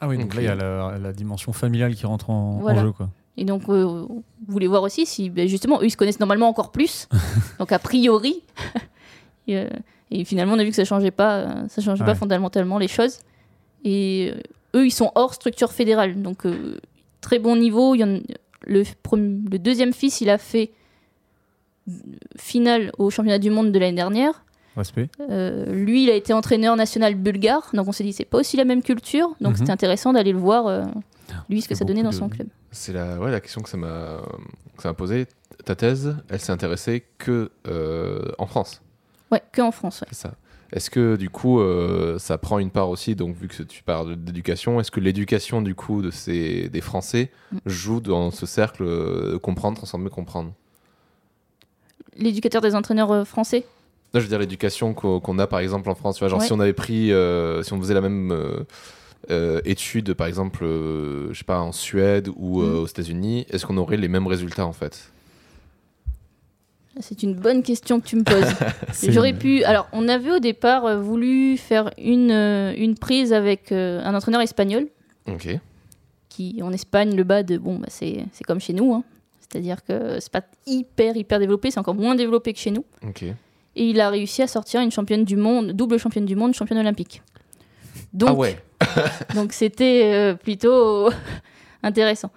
[0.00, 2.92] Ah oui, donc là, il y a la, la dimension familiale qui rentre en, jeu.
[2.92, 3.10] Quoi.
[3.38, 6.48] Et donc, euh, vous voulez voir aussi si, ben, justement, eux, ils se connaissent normalement
[6.48, 7.08] encore plus.
[7.58, 8.42] donc, a priori.
[9.46, 9.68] et, euh,
[10.10, 12.88] et finalement, on a vu que ça changeait pas, euh, ça changeait pas fondamentalement les
[12.88, 13.18] choses.
[13.84, 14.32] Et
[14.74, 16.22] eux, ils sont hors structure fédérale.
[16.22, 16.78] Donc, euh,
[17.20, 17.94] très bon niveau.
[17.94, 18.20] Il y en-
[18.66, 18.84] le,
[19.58, 20.70] deuxième fils, il a fait
[22.36, 24.42] finale au championnat du monde de l'année dernière.
[25.30, 28.56] Euh, lui, il a été entraîneur national bulgare, donc on s'est dit c'est pas aussi
[28.56, 29.56] la même culture, donc Mhm.
[29.58, 30.84] c'était intéressant d'aller le voir, euh,
[31.48, 32.48] lui, ce que ça donnait dans son club.
[32.70, 34.20] C'est la, ouais, la question que ça m'a
[34.96, 35.26] posée.
[35.64, 38.82] Ta thèse, elle s'est intéressée que euh, en France,
[39.32, 40.00] Ouais, que en France.
[40.02, 40.08] ouais.
[40.10, 40.34] c'est ça.
[40.72, 44.16] Est-ce que du coup, euh, ça prend une part aussi, donc vu que tu parles
[44.16, 47.58] d'éducation, est-ce que l'éducation du coup de ces des Français Mm.
[47.66, 50.52] joue dans ce cercle euh, comprendre, transformer, comprendre?
[52.16, 53.64] L'éducateur des entraîneurs euh, français?
[54.14, 56.16] Je veux dire l'éducation qu'o- qu'on a par exemple en France.
[56.16, 56.46] Tu vois, genre Ouais.
[56.46, 58.32] si on avait pris, euh, si on faisait la même
[59.30, 62.78] euh, euh, étude par exemple, euh, je sais pas, en Suède ou euh, Mhm.
[62.78, 65.10] aux États-Unis, est-ce qu'on aurait les mêmes résultats en fait?
[67.00, 68.44] C'est une bonne question que tu me poses.
[69.12, 69.62] J'aurais une- pu.
[69.64, 74.86] Alors, on avait au départ voulu faire une, une prise avec un entraîneur espagnol,
[75.28, 75.48] Ok.
[76.30, 78.94] qui en Espagne, le BAD, bon, bah, c'est c'est comme chez nous.
[78.94, 79.04] hein.
[79.40, 82.84] C'est-à-dire que c'est pas hyper, hyper développé, c'est encore moins développé que chez nous.
[83.06, 83.22] Ok.
[83.24, 83.34] Et
[83.90, 87.22] il a réussi à sortir une championne du monde, double championne du monde, championne olympique.
[88.14, 88.58] Donc, ah ouais.
[89.34, 91.10] Donc c'était euh, plutôt
[91.82, 92.30] intéressant.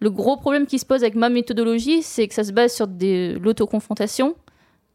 [0.00, 2.86] Le gros problème qui se pose avec ma méthodologie, c'est que ça se base sur
[2.86, 4.34] des- l'autoconfrontation,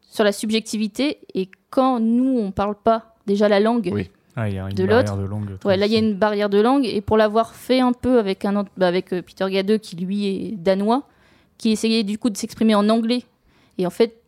[0.00, 4.10] sur la subjectivité, et quand nous, on parle pas déjà la langue, Oui.
[4.34, 5.58] Ah, il y a une De barrière de langue.
[5.66, 8.18] ouais, là, il y a une barrière de langue, et pour l'avoir fait un peu
[8.18, 11.02] avec, un, bah, avec euh, Peter Gadeux, qui lui est danois,
[11.58, 13.24] qui essayait du coup de s'exprimer en anglais,
[13.78, 14.22] et en fait,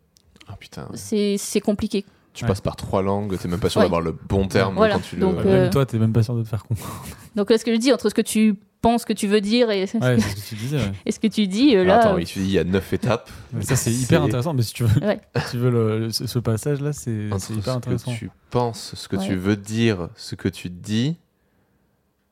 [0.48, 0.88] Ah putain.
[0.94, 2.04] c'est c'est compliqué.
[2.34, 2.48] Tu Ouais.
[2.48, 3.84] passes par trois langues, t'es même pas sûr Ouais.
[3.86, 4.94] d'avoir le bon terme Voilà.
[4.94, 5.20] quand tu le.
[5.22, 7.02] Donc, euh, Même toi, t'es même pas sûr de te faire comprendre.
[7.36, 9.70] Donc là, ce que je dis, entre ce que tu penses que tu veux dire
[9.70, 10.76] et, Ouais, c'est ce que tu disais.
[10.78, 10.92] ouais.
[11.06, 12.00] et ce que tu dis, euh, là...
[12.00, 13.30] attends, euh, il te dit il y a neuf étapes.
[13.52, 14.52] Mais ça, c'est C'est- hyper intéressant.
[14.52, 15.20] Mais si tu veux, Ouais.
[15.46, 18.12] si tu veux le- ce, ce passage-là, c'est c'est hyper ce intéressant.
[18.12, 19.26] que tu penses, ce que Ouais.
[19.26, 21.16] tu veux dire, ce que tu dis,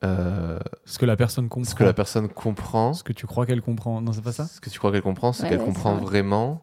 [0.03, 1.69] euh, Ce que la personne comprend.
[1.69, 4.01] ce que la personne comprend, Ce que tu crois qu'elle comprend.
[4.01, 4.45] Non, c'est pas ça?
[4.47, 6.09] Ce que tu crois qu'elle comprend, ce Ouais, qu'elle comprend c'est vrai.
[6.21, 6.61] vraiment,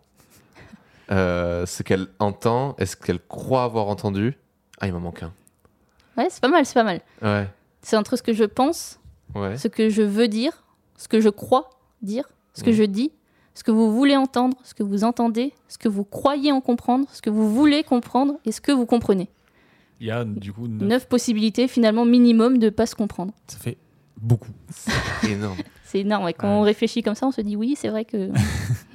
[1.10, 4.36] euh, ce qu'elle entend, est-ce qu'elle croit avoir entendu?
[4.80, 5.32] Ah, il m'en manque un.
[6.16, 7.00] Ouais, c'est pas mal, c'est pas mal.
[7.22, 7.48] Ouais,
[7.82, 8.98] C'est entre ce que je pense,
[9.34, 9.56] ouais.
[9.56, 10.64] ce que je veux dire,
[10.96, 11.70] ce que je crois
[12.02, 12.76] dire, ce que Mhm.
[12.76, 13.12] je dis,
[13.54, 17.06] ce que vous voulez entendre, ce que vous entendez, ce que vous croyez en comprendre,
[17.12, 19.28] ce que vous voulez comprendre et ce que vous comprenez.
[20.00, 23.32] Il y a du coup neuf- Neuf possibilités finalement minimum de pas se comprendre.
[23.48, 23.76] Ça fait
[24.16, 24.50] beaucoup.
[24.70, 25.58] C'est énorme.
[25.84, 26.24] C'est énorme.
[26.24, 26.32] ouais.
[26.32, 26.54] Quand Ouais.
[26.54, 28.30] on réfléchit comme ça, on se dit oui, c'est vrai que.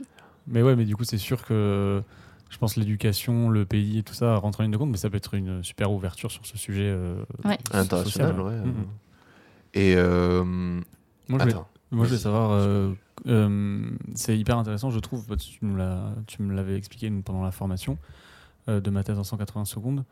[0.47, 2.01] Mais ouais, mais du coup, c'est sûr que
[2.49, 5.09] je pense l'éducation, le pays et tout ça rentre en ligne de compte, mais ça
[5.09, 7.57] peut être une super ouverture sur ce sujet euh, Ouais.
[7.71, 8.55] International, social, ouais.
[8.65, 8.85] Mhm.
[9.73, 9.95] Et.
[9.97, 10.83] euh, Moi,
[11.29, 11.67] je voulais, Attends.
[11.91, 12.19] moi, je voulais Vas-y.
[12.19, 12.93] savoir, euh,
[13.27, 17.43] euh, c'est hyper intéressant, je trouve, tu nous l'as- tu me l'avais expliqué nous, pendant
[17.43, 17.97] la formation
[18.69, 20.03] euh, de ma thèse en 180 secondes.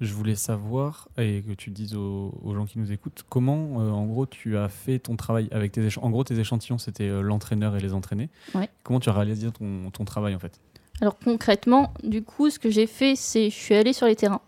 [0.00, 3.90] Je voulais savoir, et que tu dises aux, aux gens qui nous écoutent, comment, euh,
[3.90, 6.06] en gros, tu as fait ton travail avec tes échantillons.
[6.06, 8.28] En gros, tes échantillons, c'était euh, l'entraîneur et les entraînés.
[8.54, 8.68] Ouais.
[8.84, 10.60] Comment tu as réalisé ton, ton travail, en fait?
[11.00, 14.40] Alors concrètement, du coup, ce que j'ai fait, c'est je suis allée sur les terrains.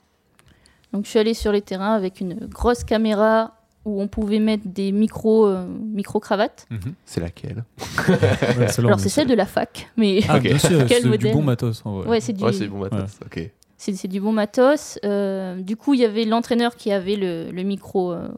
[0.92, 4.66] Donc je suis allée sur les terrains avec une grosse caméra où on pouvait mettre
[4.66, 6.66] des micros, euh, micro-cravates.
[7.04, 7.64] C'est laquelle?
[8.08, 11.30] Ouais, celle-là, on Alors est c'est celle de la fac, mais Ah, Quel c'est du
[11.32, 11.82] bon matos.
[11.86, 12.08] en vrai.
[12.08, 13.04] ouais, c'est du, Ouais, c'est bon, attends.
[13.24, 13.48] Ok.
[13.82, 14.98] C'est, du bon matos.
[15.04, 18.28] Euh, du coup, il y avait l'entraîneur qui avait le, le micro euh,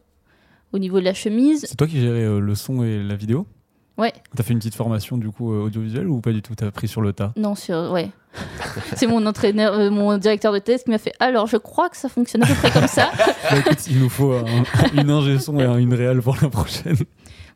[0.72, 1.64] au niveau de la chemise.
[1.68, 3.46] C'est toi qui gérais euh, le son et la vidéo?
[3.98, 4.12] Ouais.
[4.35, 6.55] T'as fait une petite formation du coup audiovisuelle ou pas du tout?
[6.55, 7.33] T'as appris sur le tas?
[7.37, 8.11] Non, sur, ouais.
[8.96, 11.12] c'est mon entraîneur, euh, mon directeur de thèse qui m'a fait.
[11.20, 13.11] Alors, je crois que ça fonctionne à peu près comme ça.
[13.50, 14.44] Bah, écoute, il nous faut un-
[14.98, 16.96] une ingé son et un- une réelle pour la prochaine.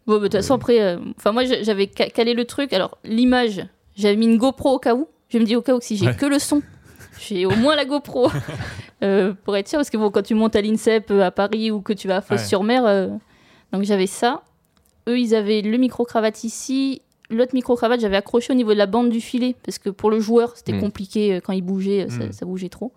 [0.06, 2.72] Bon, bah, de toute façon, après, euh, enfin, moi, j'a- j'avais ca- calé le truc.
[2.74, 3.64] Alors, l'image,
[3.96, 5.08] j'avais mis une GoPro au cas où.
[5.30, 6.16] Je me dis, au cas où, si j'ai Ouais.
[6.16, 6.60] que le son,
[7.18, 8.30] j'ai au moins la GoPro
[9.02, 9.78] euh, pour être sûr.
[9.78, 12.16] Parce que bon, quand tu montes à l'INSEP euh, à Paris ou que tu vas
[12.16, 13.08] à Fosse-sur-Mer, euh,
[13.72, 14.42] Donc j'avais ça.
[15.08, 17.02] Eux, ils avaient le micro-cravate ici.
[17.30, 19.54] L'autre micro-cravate, j'avais accroché au niveau de la bande du filet.
[19.64, 20.80] Parce que pour le joueur, c'était Mm.
[20.80, 22.32] compliqué quand il bougeait, ça, Mm.
[22.32, 22.92] ça bougeait trop.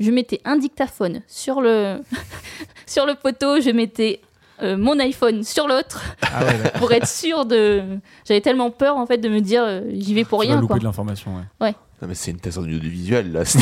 [0.00, 1.98] Je mettais un dictaphone sur le,
[2.86, 3.60] sur le poteau.
[3.60, 4.20] Je mettais
[4.62, 7.82] euh, mon iPhone sur l'autre Ah ouais, pour être sûr de.
[8.26, 10.60] J'avais tellement peur en fait de me dire euh, j'y vais pour Tu vas rien
[10.60, 10.78] louper quoi.
[10.80, 11.74] de l'information, ouais.
[12.00, 13.44] Non, mais c'est une thèse en audiovisuel là.
[13.44, 13.58] tu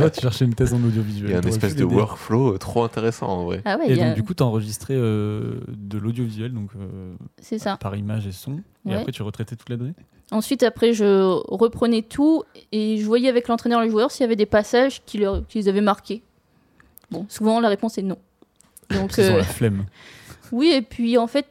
[0.00, 1.30] vois, tu cherchais une thèse en audiovisuel.
[1.30, 3.62] Il y a un espèce de workflow euh, trop intéressant en vrai.
[3.64, 7.14] Ah ouais, Et a- donc, du coup, tu as enregistré euh, de l'audiovisuel, donc euh,
[7.40, 7.76] c'est ça.
[7.78, 8.60] par image et son.
[8.86, 8.94] Et Ouais.
[8.94, 9.94] après, tu retraitais toute la donnée
[10.30, 14.24] Ensuite, après, je reprenais tout et je voyais avec l'entraîneur et le joueur s'il y
[14.24, 16.22] avait des passages qui leur- qu'ils avaient marqués.
[17.10, 18.18] Bon, souvent la réponse est non.
[18.90, 19.86] Donc, Ils ont euh, la flemme.
[20.52, 21.46] oui, et puis en fait,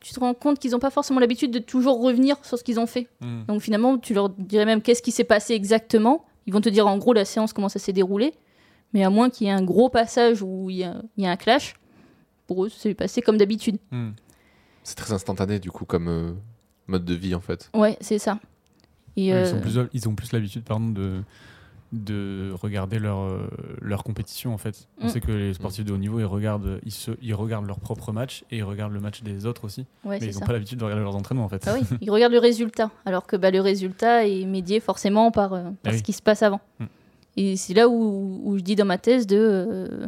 [0.00, 2.80] tu te rends compte qu'ils n'ont pas forcément l'habitude de toujours revenir sur ce qu'ils
[2.80, 3.08] ont fait.
[3.20, 3.44] Hmm.
[3.46, 6.24] Donc finalement, tu leur dirais même qu'est-ce qui s'est passé exactement.
[6.46, 8.34] Ils vont te dire en gros la séance, comment ça s'est déroulé.
[8.92, 11.36] Mais à moins qu'il y ait un gros passage où il y y a un
[11.36, 11.74] clash,
[12.46, 13.78] pour eux, c'est passé comme d'habitude.
[13.90, 14.10] Hmm.
[14.82, 16.32] C'est très instantané du coup comme euh,
[16.86, 17.70] mode de vie en fait.
[17.74, 18.40] Ouais, c'est ça.
[19.16, 21.22] Et, Ouais, euh, Ils, sont plus, ils ont plus l'habitude pardon, de,
[21.92, 23.48] de regarder leur, euh,
[23.80, 24.86] leur compétition en fait.
[25.00, 25.08] On Mm.
[25.08, 28.12] sait que les sportifs de haut niveau, ils regardent, ils, se, ils regardent leur propre
[28.12, 29.86] match et ils regardent le match des autres aussi.
[30.04, 31.64] ouais, mais ils n'ont pas l'habitude de regarder leurs entraînements en fait.
[31.66, 35.52] Ah oui, ils regardent le résultat, alors que bah, le résultat est médié forcément par,
[35.52, 35.98] euh, par Ah oui.
[35.98, 36.60] ce qui se passe avant.
[36.78, 36.84] Mm.
[37.36, 40.06] Et c'est là où, où je dis dans ma thèse de euh,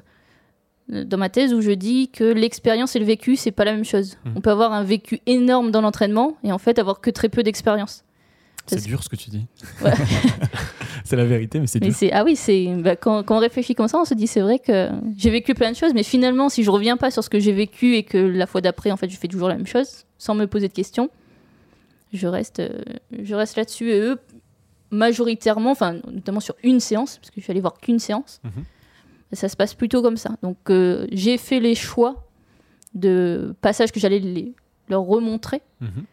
[1.05, 3.85] dans ma thèse où je dis que l'expérience et le vécu c'est pas la même
[3.85, 4.19] chose.
[4.25, 4.31] Mm.
[4.37, 7.43] On peut avoir un vécu énorme dans l'entraînement et en fait avoir que très peu
[7.43, 8.05] d'expérience.
[8.67, 9.47] C'est dur ce que tu dis.
[9.85, 9.93] Ouais.
[11.05, 11.93] c'est la vérité, mais c'est dur.
[12.13, 14.59] ah oui, c'est bah, quand, quand on réfléchit comme ça, on se dit c'est vrai
[14.59, 17.39] que j'ai vécu plein de choses, mais finalement si je reviens pas sur ce que
[17.41, 20.05] j'ai vécu et que la fois d'après en fait je fais toujours la même chose
[20.19, 21.11] sans me poser de questions,
[22.13, 22.79] je reste euh,
[23.23, 24.19] je reste là-dessus et eux
[24.91, 28.65] majoritairement, enfin notamment sur une séance parce que je suis allée voir qu'une séance, Mhm.
[29.33, 30.37] ça se passe plutôt comme ça.
[30.43, 32.27] Donc euh, j'ai fait les choix
[32.95, 34.53] de passages que j'allais
[34.89, 35.63] leur remontrer.
[35.81, 36.05] Mhm.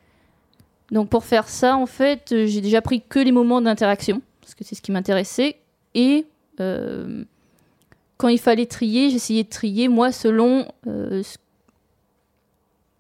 [0.92, 4.64] Donc pour faire ça, en fait, j'ai déjà pris que les moments d'interaction, parce que
[4.64, 5.58] c'est ce qui m'intéressait.
[5.94, 6.26] Et
[6.60, 7.24] euh,
[8.18, 11.22] quand il fallait trier, j'essayais de trier, moi, selon euh,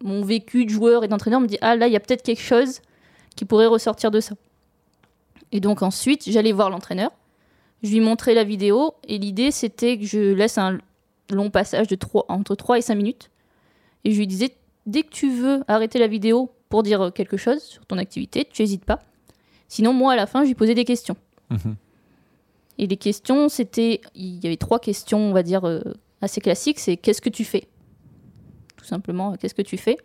[0.04, 2.42] mon vécu de joueur et d'entraîneur, me dit, ah là, il y a peut-être quelque
[2.44, 2.82] chose
[3.36, 4.36] qui pourrait ressortir de ça.
[5.52, 7.10] Et donc ensuite, j'allais voir l'entraîneur,
[7.82, 10.78] je lui montrais la vidéo, et l'idée, c'était que je laisse un
[11.32, 13.32] long passage de trois- entre 3 et 5 minutes.
[14.04, 14.52] Et je lui disais,
[14.86, 18.62] dès que tu veux arrêter la vidéo pour dire quelque chose sur ton activité, tu
[18.62, 19.00] n'hésites pas.
[19.68, 21.16] Sinon, moi, à la fin, je lui posais des questions.
[21.50, 21.76] Mhm.
[22.78, 24.02] Et les questions, c'était.
[24.16, 25.82] Il y avait trois questions, on va dire, euh,
[26.22, 26.80] assez classiques.
[26.80, 27.68] C'est qu'est-ce que tu fais?
[28.78, 29.98] Tout simplement, qu'est-ce que tu fais?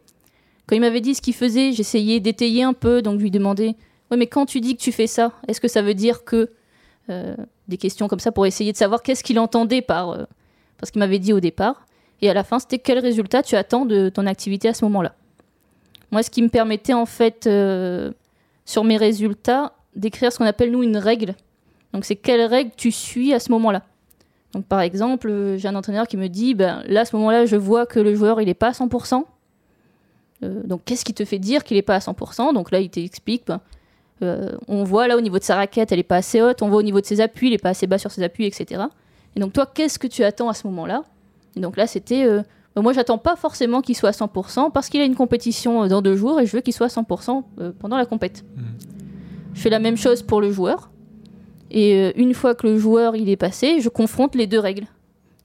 [0.67, 3.03] Quand il m'avait dit ce qu'il faisait, j'essayais d'étayer un peu.
[3.03, 3.77] Donc, lui demandais
[4.11, 6.51] Ouais, mais quand tu dis que tu fais ça, est-ce que ça veut dire que.
[7.11, 7.37] euh,
[7.69, 10.25] des questions comme ça pour essayer de savoir qu'est-ce qu'il entendait par, euh,
[10.83, 11.87] ce qu'il m'avait dit au départ.
[12.21, 15.15] Et à la fin, c'était quel résultat tu attends de ton activité à ce moment-là?
[16.11, 18.13] Moi, ce qui me permettait, en fait, euh,
[18.67, 21.35] sur mes résultats, d'écrire ce qu'on appelle, nous, une règle.
[21.93, 23.83] Donc, c'est quelle règle tu suis à ce moment-là.
[24.53, 27.47] Donc, par exemple, euh, j'ai un entraîneur qui me dit, ben, là, à ce moment-là,
[27.47, 29.25] je vois que le joueur, il n'est pas à 100%.
[30.43, 32.91] Euh, donc, qu'est-ce qui te fait dire qu'il n'est pas à 100% Donc là, il
[32.91, 33.61] t'explique, ben,
[34.23, 36.69] euh, on voit là au niveau de sa raquette, elle n'est pas assez haute, on
[36.69, 38.83] voit au niveau de ses appuis, il n'est pas assez bas sur ses appuis, etc.
[39.35, 41.03] Et donc, toi, qu'est-ce que tu attends à ce moment-là?
[41.57, 42.27] Et donc là, c'était,
[42.75, 46.03] ben, moi, j'attends pas forcément qu'il soit à 100% parce qu'il a une compétition dans
[46.03, 48.45] deux jours et je veux qu'il soit à 100% euh, pendant la compète.
[48.57, 48.65] Mhm.
[49.55, 50.91] Je fais la même chose pour le joueur.
[51.71, 54.87] Et euh, une fois que le joueur il est passé, je confronte les deux règles.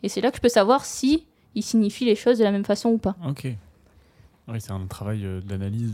[0.04, 2.66] Et c'est là que je peux savoir si il signifie les choses de la même
[2.66, 3.16] façon ou pas.
[3.28, 3.48] Ok.
[4.48, 5.94] Oui, c'est un travail euh, d'analyse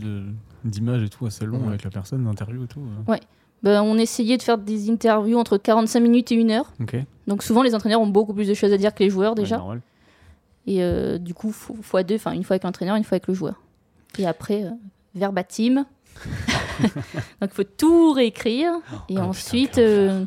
[0.64, 1.68] d'image et tout assez long Ouais.
[1.68, 2.80] avec la personne, d'interview et tout.
[2.80, 3.16] euh.
[3.62, 6.72] Ben, on essayait de faire des interviews entre 45 minutes et une heure.
[6.80, 6.96] Ok.
[7.26, 9.40] Donc souvent les entraîneurs ont beaucoup plus de choses à dire que les joueurs Ouais,
[9.42, 9.56] déjà.
[9.58, 9.80] normal.
[10.66, 13.26] et euh, du coup, fo- fois deux, enfin une fois avec l'entraîneur, une fois avec
[13.28, 13.54] le joueur.
[14.18, 14.70] Et après, euh,
[15.14, 15.84] verbatim.
[17.40, 18.72] Donc il faut tout réécrire.
[19.08, 20.24] Et putain, ensuite, euh,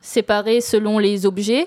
[0.00, 1.66] séparer selon les objets.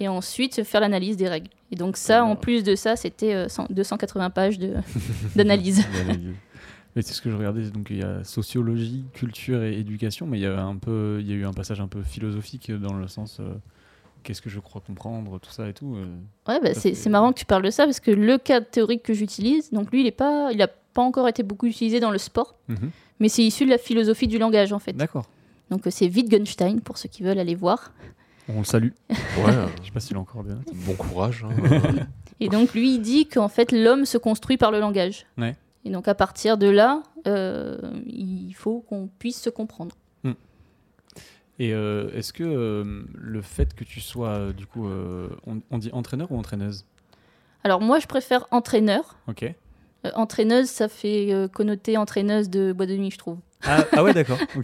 [0.00, 1.48] Et ensuite, faire l'analyse des règles.
[1.72, 4.74] Et donc ça, en plus de ça, c'était euh, 100 280 pages de-
[5.36, 5.84] d'analyse.
[6.96, 10.38] Mais c'est ce que je regardais, donc il y a sociologie, culture et éducation, mais
[10.38, 12.94] il y a un peu, il y a eu un passage un peu philosophique dans
[12.94, 13.52] le sens euh,
[14.28, 15.96] qu'est-ce que je crois comprendre, tout ça et tout.
[15.96, 16.06] euh.
[16.46, 19.14] Ouais, bah, c'est marrant que tu parles de ça parce que le cadre théorique que
[19.14, 22.18] j'utilise, donc lui, il n'a pas, il a pas encore été beaucoup utilisé dans le
[22.18, 22.90] sport, Mhm.
[23.20, 24.92] mais c'est issu de la philosophie du langage en fait.
[24.92, 25.24] D'accord.
[25.70, 27.92] Donc euh, c'est Wittgenstein pour ceux qui veulent aller voir.
[28.50, 28.90] On le salue.
[29.10, 30.58] Ouais, euh, Je sais pas s'il est encore bien.
[30.86, 31.44] bon courage.
[31.48, 32.06] hein.
[32.40, 35.24] Et donc lui, il dit qu'en fait l'homme se construit par le langage.
[35.38, 35.56] Ouais.
[35.84, 39.94] Et donc à partir de là, euh, il faut qu'on puisse se comprendre.
[41.58, 45.60] Et euh, est-ce que euh, le fait que tu sois, euh, du coup, euh, on,
[45.70, 46.84] on dit entraîneur ou entraîneuse?
[47.64, 49.16] Alors moi, je préfère entraîneur.
[49.26, 49.42] Ok.
[50.06, 53.38] Euh, entraîneuse, ça fait euh, connoter entraîneuse de bois de nuit, je trouve.
[53.64, 54.38] Ah, ah ouais, d'accord.
[54.56, 54.62] Ok.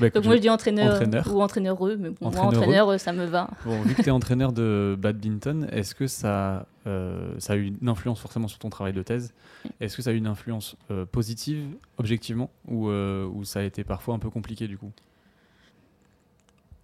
[0.00, 1.34] Bah, écoute, Donc moi, je dis entraîneur, Entraîneur.
[1.36, 2.56] ou entraîneureux, mais bon, moi, Entraîneureux.
[2.56, 3.50] entraîneur, euh, ça me va.
[3.66, 7.74] Bon, vu que tu es entraîneur de badminton, est-ce que ça, euh, ça a eu
[7.78, 9.34] une influence forcément sur ton travail de thèse?
[9.80, 11.66] Est-ce que ça a eu une influence euh, positive,
[11.98, 14.90] objectivement, ou, euh, ou ça a été parfois un peu compliqué du coup?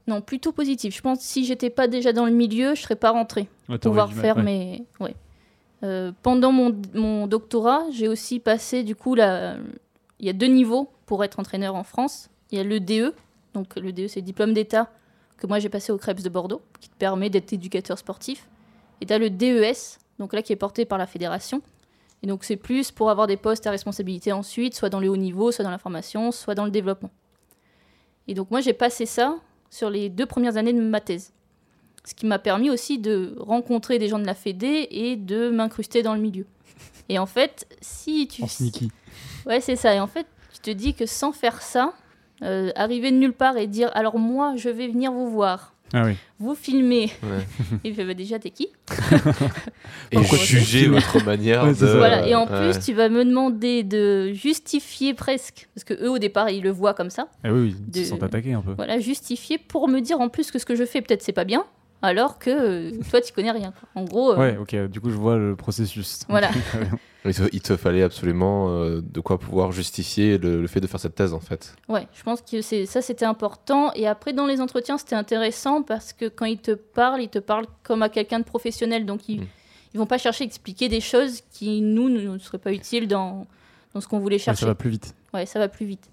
[0.06, 0.94] Non, plutôt positif.
[0.96, 3.48] Je pense que si j'étais pas déjà dans le milieu, je serais pas rentrée.
[3.68, 4.42] Ouais, pouvoir faire ouais.
[4.42, 4.84] mes.
[5.00, 5.14] Ouais.
[5.84, 9.56] Euh, pendant mon, mon doctorat, j'ai aussi passé, du coup, la...
[10.18, 12.30] il y a deux niveaux pour être entraîneur en France.
[12.50, 13.14] Il y a le DE,
[13.54, 14.90] donc le DE, c'est le diplôme d'État
[15.42, 18.48] que moi j'ai passé au Krebs de Bordeaux, qui te permet d'être éducateur sportif.
[19.00, 21.62] Et tu as le DES, donc là qui est porté par la fédération.
[22.22, 25.16] Et donc c'est plus pour avoir des postes à responsabilité ensuite, soit dans le haut
[25.16, 27.10] niveau, soit dans la formation, soit dans le développement.
[28.28, 29.36] Et donc moi j'ai passé ça
[29.72, 31.32] sur les deux premières années de ma thèse.
[32.04, 36.02] Ce qui m'a permis aussi de rencontrer des gens de la Fédé et de m'incruster
[36.02, 36.46] dans le milieu.
[37.08, 38.42] Et en fait, si tu...
[38.42, 38.90] En sneaky.
[39.46, 39.94] Ouais, c'est ça.
[39.94, 41.94] Et en fait, tu te dis que sans faire ça,
[42.42, 46.05] euh, arriver de nulle part et dire alors moi, je vais venir vous voir, Ah
[46.07, 46.14] oui.
[46.38, 47.11] vous filmer.
[47.22, 47.44] Ouais.
[47.85, 48.68] Il fait bah, déjà, t'es qui?
[50.11, 51.87] Et Pourquoi juger votre manière de.
[51.87, 52.26] Voilà.
[52.26, 52.72] Et en ouais.
[52.72, 56.70] plus, tu vas me demander de justifier presque, parce que eux au départ, ils le
[56.70, 57.28] voient comme ça.
[57.44, 58.72] Ah oui, oui, ils De- se sont attaqués un peu.
[58.74, 61.44] Voilà, justifier pour me dire en plus que ce que je fais, peut-être c'est pas
[61.44, 61.64] bien,
[62.02, 63.72] alors que euh, toi, tu connais rien.
[63.72, 63.88] quoi.
[63.94, 66.20] En gros, euh, Ouais, ok, du coup je vois le processus.
[66.28, 66.50] Voilà.
[67.24, 70.88] Il te, il te fallait absolument euh, de quoi pouvoir justifier le, le fait de
[70.88, 71.76] faire cette thèse en fait.
[71.88, 73.92] Ouais, je pense que c'est ça c'était important.
[73.94, 77.38] Et après dans les entretiens c'était intéressant parce que quand ils te parlent, ils te
[77.38, 79.46] parlent comme à quelqu'un de professionnel, donc ils, Mm.
[79.94, 83.46] ils vont pas chercher à expliquer des choses qui nous ne seraient pas utiles dans
[83.94, 84.62] dans ce qu'on voulait Ouais, chercher.
[84.62, 85.14] ça va plus vite.
[85.32, 86.10] Ouais, ça va plus vite.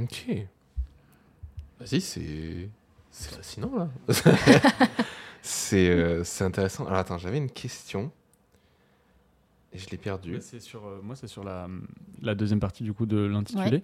[0.00, 0.26] Ok.
[1.80, 2.68] Vas-y, c'est.
[3.20, 3.88] C'est fascinant là.
[5.42, 6.86] c'est euh, c'est intéressant.
[6.86, 8.12] Alors attends, j'avais une question.
[9.72, 10.38] Et je l'ai perdue.
[10.40, 11.68] C'est sur, euh, moi, c'est sur la,
[12.22, 13.82] la deuxième partie du coup de l'intitulé.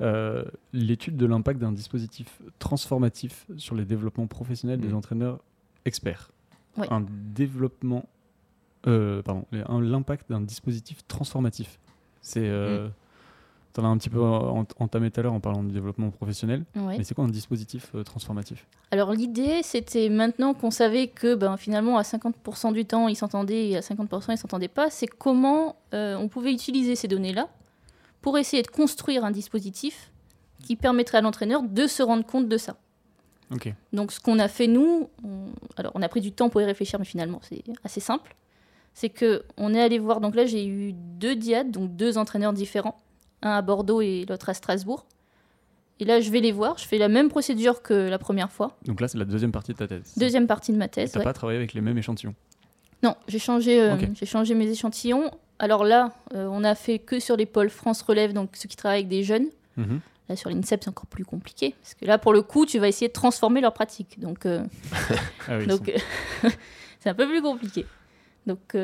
[0.00, 4.96] Euh, L'étude de l'impact d'un dispositif transformatif sur les développements professionnels des Mm.
[4.96, 5.38] entraîneurs
[5.84, 6.30] experts.
[6.76, 6.90] Ouais.
[6.90, 7.04] Un
[7.34, 8.08] développement,
[8.88, 11.78] euh, pardon, un- l'impact d'un dispositif transformatif.
[12.20, 12.48] C'est,
[13.78, 16.10] euh, t'en as un petit peu en- entamé tout à l'heure en parlant du développement
[16.10, 16.64] professionnel.
[16.76, 16.98] Ouais.
[16.98, 18.66] Mais c'est quoi un dispositif euh, transformatif?
[18.90, 23.68] Alors l'idée c'était maintenant qu'on savait que ben, finalement à 50% du temps ils s'entendaient
[23.70, 27.48] et à 50% ils s'entendaient pas, c'est comment euh, on pouvait utiliser ces données-là
[28.20, 30.12] pour essayer de construire un dispositif
[30.62, 32.76] qui permettrait à l'entraîneur de se rendre compte de ça.
[33.92, 35.48] Donc ce qu'on a fait nous, on...
[35.76, 38.34] alors on a pris du temps pour y réfléchir, mais finalement c'est assez simple.
[38.94, 40.20] C'est que on est allé voir.
[40.20, 42.96] Donc là j'ai eu deux diades, donc deux entraîneurs différents,
[43.42, 45.06] un à Bordeaux et l'autre à Strasbourg.
[46.00, 46.78] Et là je vais les voir.
[46.78, 48.76] Je fais la même procédure que la première fois.
[48.86, 50.14] Donc là, c'est la deuxième partie de ta thèse.
[50.16, 51.12] Deuxième partie de ma thèse.
[51.12, 51.24] T'as ouais.
[51.24, 52.34] pas travaillé avec les mêmes échantillons.
[53.02, 55.30] Non, j'ai changé, euh, j'ai changé mes échantillons.
[55.58, 58.76] Alors là, euh, on a fait que sur les pôles France Relève, donc ceux qui
[58.76, 59.46] travaillent avec des jeunes.
[59.76, 60.00] Mhm.
[60.28, 61.74] Là, sur l'INSEP, c'est encore plus compliqué.
[61.82, 64.18] Parce que là, pour le coup, tu vas essayer de transformer leur pratique.
[64.20, 64.64] Donc, euh,
[65.48, 65.90] Ah oui, donc
[66.42, 66.48] sont-
[67.00, 67.86] c'est un peu plus compliqué.
[68.46, 68.76] Donc,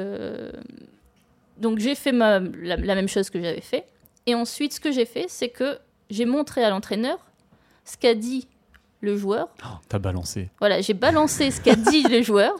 [1.59, 3.85] donc j'ai fait ma- la, la même chose que j'avais fait.
[4.29, 5.79] Et ensuite, ce que j'ai fait, c'est que
[6.11, 7.19] j'ai montré à l'entraîneur
[7.87, 8.47] ce qu'a dit
[9.01, 9.49] le joueur.
[9.65, 10.51] Oh, T'as balancé.
[10.59, 12.55] Voilà, j'ai balancé ce qu'a dit le joueur,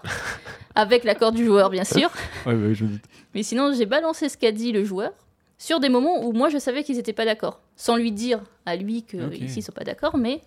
[0.75, 2.11] avec l'accord du joueur, bien sûr.
[2.47, 3.01] Ouais, ouais, je me dis.
[3.35, 5.13] Mais sinon, j'ai balancé ce qu'a dit le joueur
[5.59, 8.75] sur des moments où moi je savais qu'ils n'étaient pas d'accord, sans lui dire à
[8.77, 9.39] lui que Ok.
[9.41, 10.41] ici ils sont pas d'accord, mais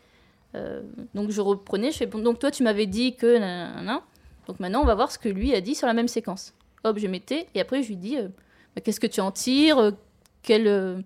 [0.55, 0.81] euh,
[1.13, 4.01] donc je reprenais, je fais bon, donc toi tu m'avais dit que nanana.
[4.47, 6.53] donc maintenant on va voir ce que lui a dit sur la même séquence.
[6.85, 8.29] Hop, je mettais et après je lui dis euh,
[8.73, 9.91] bah, qu'est-ce que tu en tires, euh,
[10.43, 10.97] quel, euh,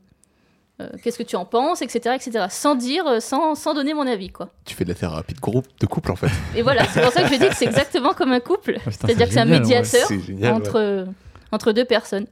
[0.81, 2.45] euh, qu'est-ce que tu en penses, etc., etc.
[2.49, 4.49] Sans dire, euh, sans, sans donner mon avis quoi.
[4.65, 6.31] Tu fais de la thérapie de groupe, de couple en fait.
[6.55, 8.91] Et voilà, c'est pour ça que je dis que c'est exactement comme un couple, Ah,
[8.91, 9.59] c'est-à-dire que c'est un ouais.
[9.59, 10.51] médiateur C'est génial.
[10.53, 10.57] ouais.
[10.59, 11.07] entre
[11.51, 12.27] entre deux personnes.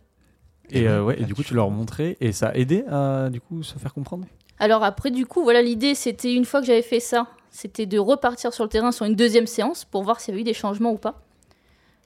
[0.69, 3.39] Et, euh, ouais, et du coup, tu leur montrais et ça a aidé à du
[3.39, 4.25] coup se faire comprendre?
[4.59, 7.99] Alors après, du coup, voilà, l'idée, c'était une fois que j'avais fait ça, c'était de
[7.99, 10.53] repartir sur le terrain sur une deuxième séance pour voir s'il y avait eu des
[10.53, 11.21] changements ou pas.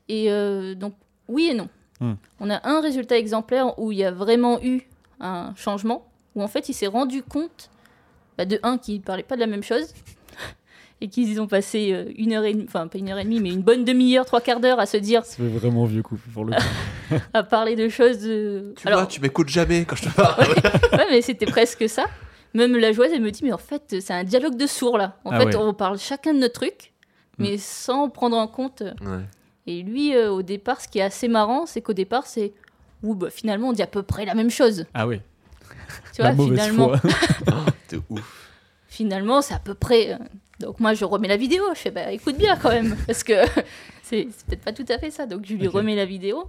[0.10, 0.94] Et euh, donc,
[1.28, 1.70] oui et non.
[2.00, 2.14] Hmm.
[2.40, 4.82] On a un résultat exemplaire où il y a vraiment eu
[5.20, 6.06] un changement,
[6.36, 7.70] où en fait, il s'est rendu compte,
[8.38, 9.94] bah, de un, qu'ils ne parlaient pas de la même chose,
[11.02, 13.40] et qu'ils ont passé euh, une heure et demie, enfin pas une heure et demie,
[13.40, 16.30] mais une bonne demi-heure, trois quarts d'heure à se dire, Ça fait vraiment vieux couple
[16.34, 17.16] pour le coup.
[17.34, 18.20] à parler de choses.
[18.26, 20.42] euh, Tu alors- vois, tu m'écoutes jamais quand je te parle.
[20.94, 22.06] ouais, mais c'était presque ça.
[22.54, 25.18] Même la joueuse, elle me dit, mais en fait, c'est un dialogue de sourds là.
[25.26, 25.56] En Ah fait, ouais.
[25.56, 26.94] on parle chacun de notre truc,
[27.38, 28.82] mais sans prendre en compte.
[28.82, 28.94] euh.
[29.02, 29.24] Ouais.
[29.68, 32.54] Et lui, euh, au départ, ce qui est assez marrant, c'est qu'au départ, c'est.
[33.04, 34.86] Ouh, bah, finalement, on dit à peu près la même chose.
[34.94, 35.20] Ah oui.
[36.16, 36.92] Tu La vois, mauvaise finalement.
[37.48, 38.50] Oh, de ouf.
[38.88, 40.14] finalement c'est à peu près.
[40.14, 40.18] euh,
[40.60, 41.64] Donc moi, je remets la vidéo.
[41.74, 43.34] Je fais, bah écoute bien quand même, parce que
[44.04, 45.26] c'est c'est peut-être pas tout à fait ça.
[45.26, 46.46] Donc je lui remets la vidéo.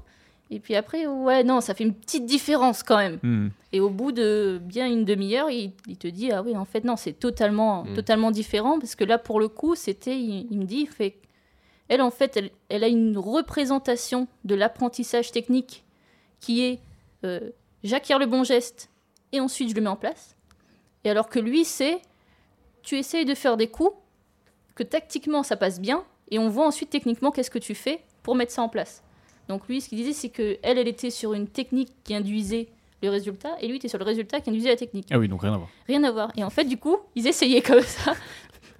[0.50, 3.18] Et puis après, ouais, non, ça fait une petite différence quand même.
[3.22, 3.48] Hmm.
[3.72, 6.84] Et au bout de bien une demi-heure, il, il te dit, ah oui, en fait,
[6.84, 7.94] non, c'est totalement, Mm.
[7.94, 11.16] totalement différent, parce que là, pour le coup, c'était, il, il me dit, il fait,
[11.88, 15.84] elle, en fait, elle, elle a une représentation de l'apprentissage technique
[16.40, 16.80] qui est,
[17.24, 17.50] euh,
[17.82, 18.90] j'acquiers le bon geste,
[19.32, 20.36] et ensuite je le mets en place.
[21.04, 22.00] Et alors que lui, c'est,
[22.82, 23.94] tu essayes de faire des coups,
[24.74, 28.34] que tactiquement ça passe bien, et on voit ensuite techniquement qu'est-ce que tu fais pour
[28.34, 29.02] mettre ça en place.
[29.48, 32.68] Donc lui, ce qu'il disait, c'est que elle, elle était sur une technique qui induisait
[33.02, 35.06] le résultat, et lui était sur le résultat qui induisait la technique.
[35.10, 35.68] Ah oui, donc rien à voir.
[35.86, 36.32] Rien à voir.
[36.36, 38.14] Et en fait, du coup, ils essayaient comme ça,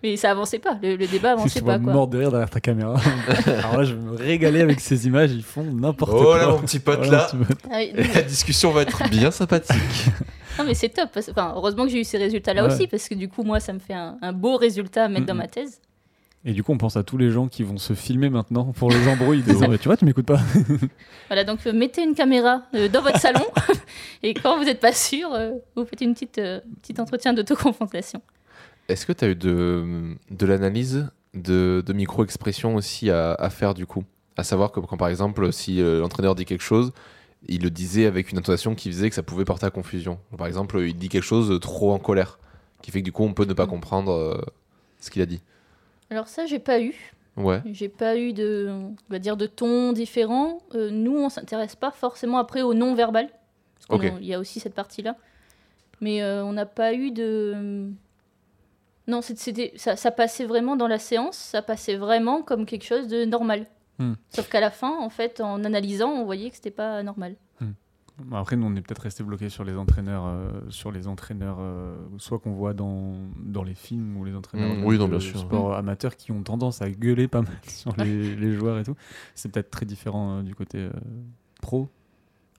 [0.03, 0.79] mais ça avançait pas.
[0.83, 1.93] Le, le débat avançait Je pas, vois quoi.
[1.93, 2.95] mort de rire derrière ta caméra.
[3.47, 6.39] Alors là, je vais me régaler avec ces images, ils font n'importe Oh quoi.
[6.39, 7.29] là, mon petit pote, là.
[7.35, 7.63] mon petit pote.
[7.73, 10.07] Ah oui, La discussion va être bien sympathique.
[10.59, 11.11] non, mais c'est top.
[11.13, 12.73] parce- Enfin, heureusement que j'ai eu ces résultats-là Ouais.
[12.73, 15.27] aussi, parce que du coup, moi, ça me fait un, un beau résultat à mettre
[15.27, 15.81] dans ma thèse.
[16.45, 18.91] Et du coup, on pense à tous les gens qui vont se filmer maintenant pour
[18.91, 20.39] les embrouilles, disant Mais Tu vois, tu m'écoutes pas.
[21.27, 23.45] Voilà, donc euh, mettez une caméra euh, dans votre salon,
[24.23, 28.23] et quand vous n'êtes pas sûr, euh, vous faites une petite, euh, petit entretien d'autoconfrontation.
[28.89, 33.75] Est-ce que tu as eu de, de l'analyse de, de micro-expression aussi à, à faire
[33.75, 34.05] du coup?
[34.37, 36.93] À savoir que quand par exemple, si euh, l'entraîneur dit quelque chose,
[37.47, 40.19] il le disait avec une intonation qui faisait que ça pouvait porter à confusion.
[40.37, 42.39] Par exemple, il dit quelque chose de trop en colère,
[42.83, 43.71] qui fait que du coup on peut ne pas Mm.
[43.71, 44.41] comprendre euh,
[45.01, 45.43] ce qu'il a dit.
[46.11, 46.95] Alors ça, j'ai pas eu.
[47.37, 47.61] Ouais.
[47.67, 50.61] J'ai pas eu de, on va dire, de ton différent.
[50.75, 53.29] Euh, nous, on s'intéresse pas forcément après au non-verbal.
[53.89, 54.19] Parce qu'il Ok.
[54.23, 55.17] y a aussi cette partie-là.
[56.01, 57.91] Mais euh, on n'a pas eu de...
[59.09, 63.09] Non, c'était, ça, ça passait vraiment dans la séance, ça passait vraiment comme quelque chose
[63.09, 63.67] de normal.
[63.99, 64.13] Hmm.
[64.31, 67.35] Sauf qu'à la fin, en fait, en analysant, on voyait que c'était pas normal.
[68.21, 71.59] Bon, Après, nous, on est peut-être resté bloqué sur les entraîneurs, euh, sur les entraîneurs,
[71.61, 75.05] euh, soit qu'on voit dans, dans les films ou les entraîneurs Mm, de- oui, non,
[75.05, 75.39] de bien sûr.
[75.39, 78.97] sport amateur qui ont tendance à gueuler pas mal sur les, les joueurs et tout.
[79.37, 80.91] C'est peut-être très différent euh, du côté euh,
[81.63, 81.89] pro.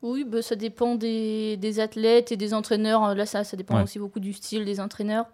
[0.01, 3.13] Oui, bah, ça dépend des, des athlètes et des entraîneurs.
[3.13, 3.83] Là, ça, ça dépend Ouais.
[3.83, 5.25] aussi beaucoup du style des entraîneurs.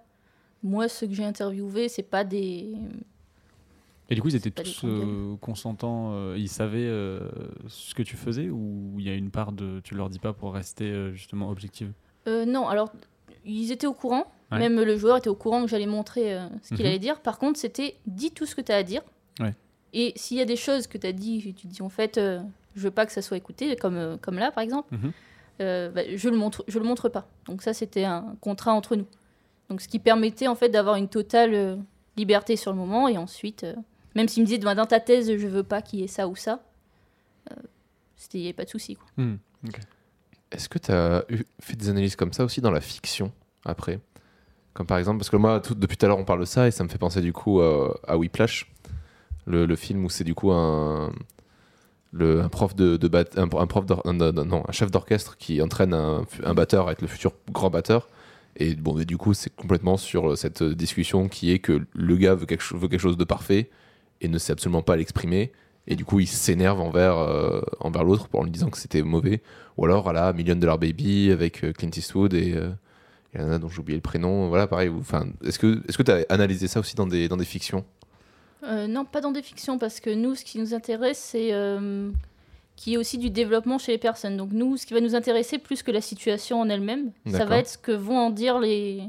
[0.65, 2.73] Moi, ceux que j'ai interviewés, c'est pas des...
[4.09, 7.19] Et du coup, ils étaient tous euh, consentants, euh, ils savaient euh,
[7.67, 10.33] ce que tu faisais ou il y a une part de tu leur dis pas
[10.33, 11.91] pour rester justement objective?
[12.27, 12.91] Non, alors
[13.45, 14.25] ils étaient au courant.
[14.51, 14.57] Ouais.
[14.59, 16.85] Même le joueur était au courant que j'allais montrer ce qu'il Mhm.
[16.87, 17.19] allait dire.
[17.21, 19.01] Par contre, c'était dis tout ce que tu as à dire.
[19.39, 19.53] Ouais.
[19.93, 22.81] Et s'il y a des choses que tu as dit, tu dis en fait, je
[22.81, 25.11] veux pas que ça soit écouté, comme, comme là par exemple, Mhm.
[25.59, 27.27] bah, je le montre, je le montre pas.
[27.45, 29.05] Donc ça, c'était un contrat entre nous.
[29.69, 31.75] Donc ce qui permettait en fait d'avoir une totale euh,
[32.17, 33.73] liberté sur le moment et ensuite, euh,
[34.15, 36.35] même s'il me disait dans ta thèse, je veux pas qu'il y ait ça ou
[36.35, 36.61] ça,
[37.51, 37.55] euh,
[38.15, 38.97] c'était y avait pas de souci.
[39.17, 39.35] Hmm.
[40.51, 43.31] Est-ce que tu as eu- fait des analyses comme ça aussi dans la fiction
[43.65, 43.99] après?
[44.73, 46.67] Comme par exemple, parce que moi, tout- depuis tout à l'heure, on parle de ça
[46.67, 48.71] et ça me fait penser du coup euh, à Whiplash,
[49.45, 51.11] le, le film où c'est du coup un,
[52.11, 54.91] le, un prof de, de bat- un, un prof d'or- un- un- non, un chef
[54.91, 58.07] d'orchestre qui entraîne un, batteur avec le futur grand batteur.
[58.57, 62.35] Et bon, mais du coup, c'est complètement sur cette discussion qui est que le gars
[62.35, 63.69] veut quelque, cho- veut quelque chose de parfait
[64.21, 65.51] et ne sait absolument pas l'exprimer.
[65.87, 69.41] Et du coup, il s'énerve envers, euh, envers l'autre en lui disant que c'était mauvais.
[69.77, 72.69] Ou alors, voilà, Million Dollar Baby avec euh, Clint Eastwood et, euh,
[73.33, 74.47] et la nana dont j'ai oublié le prénom.
[74.47, 74.89] Voilà, pareil.
[74.89, 77.83] Enfin, est-ce que tu as analysé ça aussi dans des, dans des fictions?
[78.63, 81.49] Euh, non, pas dans des fictions, parce que nous, ce qui nous intéresse, c'est
[82.91, 84.37] y ait aussi du développement chez les personnes.
[84.37, 87.57] Donc nous, ce qui va nous intéresser plus que la situation en elle-même, ça va
[87.59, 89.03] être ce que vont en dire les,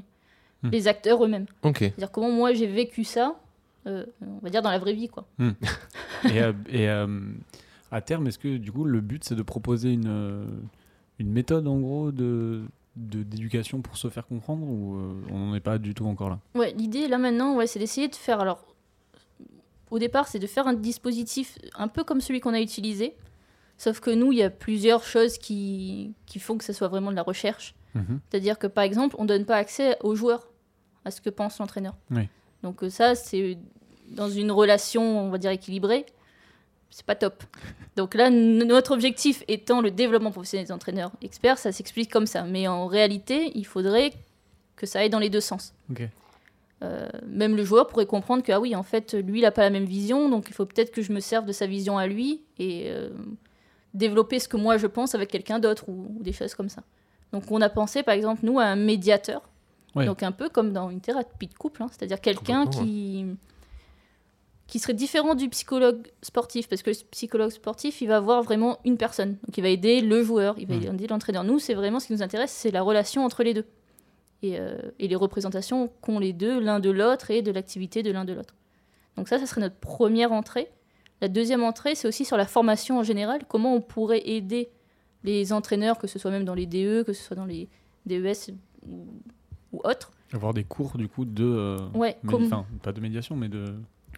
[0.62, 0.70] Hmm.
[0.70, 1.44] les acteurs eux-mêmes.
[1.62, 1.76] Ok.
[1.80, 3.38] C'est-à-dire comment moi j'ai vécu ça,
[3.86, 5.06] euh, on va dire dans la vraie vie.
[5.08, 5.26] quoi.
[5.38, 7.06] Et, euh, et, euh,
[7.92, 10.46] à terme, est-ce que du coup le but c'est de proposer une,
[11.18, 12.62] une méthode en gros de
[12.96, 16.38] d'éducation pour se faire comprendre ou euh, on n'en est pas du tout encore là?
[16.54, 18.40] Ouais, l'idée là maintenant, ouais, c'est d'essayer de faire.
[18.40, 18.64] Alors,
[19.90, 23.14] au départ, c'est de faire un dispositif un peu comme celui qu'on a utilisé.
[23.78, 27.10] Sauf que nous, il y a plusieurs choses qui, qui font que ce soit vraiment
[27.10, 27.74] de la recherche.
[28.30, 30.48] C'est-à-dire que par exemple, on ne donne pas accès aux joueurs,
[31.06, 31.94] à ce que pense l'entraîneur.
[32.10, 32.28] Oui.
[32.62, 33.56] Donc euh, ça, c'est
[34.10, 36.04] dans une relation, on va dire, équilibrée,
[36.90, 37.42] c'est pas top.
[37.96, 42.44] Donc là, notre objectif étant le développement professionnel des entraîneurs experts, ça s'explique comme ça.
[42.44, 44.12] Mais en réalité, il faudrait
[44.76, 45.74] que ça aille dans les deux sens.
[46.82, 49.62] Euh, même le joueur pourrait comprendre que, ah oui, en fait, lui, il n'a pas
[49.62, 52.06] la même vision, donc il faut peut-être que je me serve de sa vision à
[52.06, 53.08] lui et euh,
[53.96, 56.82] développer ce que moi je pense avec quelqu'un d'autre ou, ou des choses comme ça.
[57.32, 59.42] Donc on a pensé, par exemple, nous, à un médiateur.
[60.06, 63.24] Donc un peu comme dans une thérapie de couple, hein, c'est-à-dire quelqu'un qui,
[64.66, 68.78] qui serait différent du psychologue sportif, parce que le psychologue sportif, il va voir vraiment
[68.84, 69.32] une personne.
[69.46, 70.94] Donc il va aider le joueur, il va Mhm.
[70.94, 71.44] aider l'entraîneur.
[71.44, 73.64] Nous, c'est vraiment ce qui nous intéresse, c'est la relation entre les deux.
[74.42, 78.12] et, euh, et les représentations qu'ont les deux, l'un de l'autre, et de l'activité de
[78.12, 78.54] l'un de l'autre.
[79.16, 80.68] Donc ça, ça serait notre première entrée.
[81.20, 84.68] La deuxième entrée, c'est aussi sur la formation en général, comment on pourrait aider
[85.24, 87.68] les entraîneurs, que ce soit même dans les DE, que ce soit dans les
[88.04, 88.52] DES
[88.86, 89.06] ou,
[89.72, 90.12] ou autres.
[90.32, 91.44] Avoir des cours du coup de.
[91.44, 93.64] euh, Ouais, mé- comme- enfin, pas de médiation, mais de.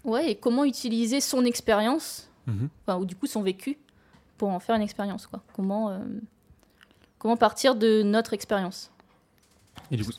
[0.05, 2.68] Ouais, et comment utiliser son expérience, Mhm.
[2.99, 3.78] ou du coup son vécu,
[4.36, 5.26] pour en faire une expérience.
[5.26, 5.42] Quoi.
[5.55, 5.99] Comment, euh,
[7.18, 8.90] comment partir de notre expérience.
[9.90, 10.12] Et du coup,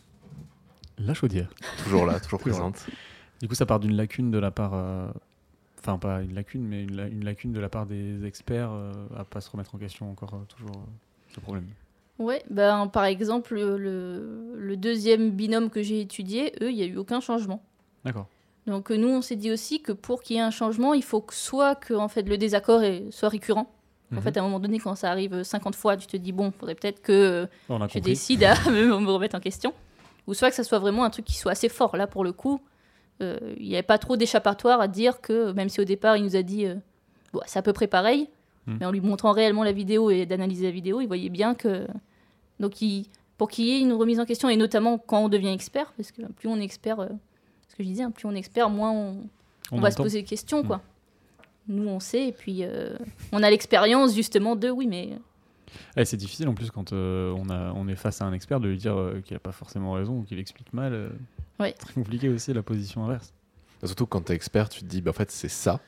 [0.97, 1.49] la chaudière.
[1.83, 2.85] Toujours là, toujours présente.
[3.41, 4.73] Du coup, ça part d'une lacune de la part.
[4.73, 5.07] euh,
[5.79, 8.91] Enfin, pas une lacune, mais une, la- une lacune de la part des experts euh,
[9.17, 11.65] à pas se remettre en question encore euh, toujours euh, ce problème.
[12.17, 16.85] Ouais, ben, par exemple, le, le deuxième binôme que j'ai étudié, eux, il n'y a
[16.85, 17.63] eu aucun changement.
[18.03, 18.27] D'accord.
[18.67, 21.21] Donc nous, on s'est dit aussi que pour qu'il y ait un changement, il faut
[21.21, 23.73] que soit que en fait, le désaccord est, soit récurrent.
[24.11, 24.21] En Mhm.
[24.21, 26.75] fait, à un moment donné, quand ça arrive 50 fois, tu te dis, bon, faudrait
[26.75, 28.01] peut-être que je compris.
[28.01, 29.73] décide à me, me remettre en question.
[30.27, 31.95] Ou soit que ça soit vraiment un truc qui soit assez fort.
[31.95, 32.59] Là, pour le coup,
[33.21, 36.35] il n'y avait pas trop d'échappatoire à dire que, même si au départ, il nous
[36.35, 36.75] a dit, euh,
[37.33, 38.27] bon, c'est à peu près pareil,
[38.67, 38.77] Mm.
[38.79, 41.87] mais en lui montrant réellement la vidéo et d'analyser la vidéo, il voyait bien que.
[42.59, 43.05] Donc, il-
[43.37, 46.11] pour qu'il y ait une remise en question, et notamment quand on devient expert, parce
[46.11, 47.07] que plus on est expert, euh,
[47.69, 49.21] ce que je disais, hein, plus on est expert, moins on,
[49.71, 50.81] on va se poser des questions, quoi.
[51.69, 52.97] Nous, on sait, et puis euh,
[53.31, 55.09] on a l'expérience justement de, oui, mais
[55.95, 58.59] Eh, c'est difficile en plus quand euh, on, a, on est face à un expert
[58.59, 61.11] de lui dire euh, qu'il n'a pas forcément raison ou qu'il explique mal.
[61.59, 61.73] Ouais.
[61.73, 63.33] Très compliqué aussi la position inverse.
[63.83, 65.79] Surtout quand t'es expert, tu te dis, bah, en fait, c'est ça.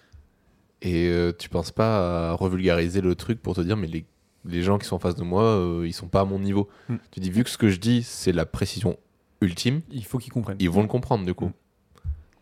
[0.81, 4.05] Et euh, tu penses pas à revulgariser le truc pour te dire, mais les,
[4.45, 6.69] les gens qui sont en face de moi, euh, ils sont pas à mon niveau.
[6.89, 6.95] Mm.
[7.11, 8.97] Tu dis, vu que ce que je dis, c'est la précision
[9.41, 10.57] ultime, Il faut qu'il comprenne.
[10.59, 11.47] ils vont le comprendre du coup.
[11.47, 11.53] Mm.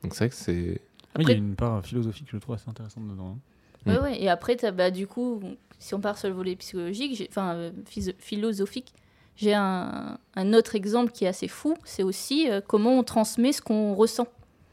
[0.04, 0.82] Donc c'est vrai que c'est.
[1.18, 3.36] Oui, il y a une part philosophique que je trouve assez intéressante dedans.
[3.38, 3.40] hein.
[3.86, 3.90] Mm.
[3.92, 4.22] Ouais, ouais.
[4.22, 5.42] Et après, t'as- bah, du coup,
[5.80, 7.72] si on part sur le volet psychologique, enfin euh,
[8.20, 8.94] philosophique,
[9.42, 11.76] j'ai un, un autre exemple qui est assez fou.
[11.86, 14.28] C'est aussi euh, comment on transmet ce qu'on ressent,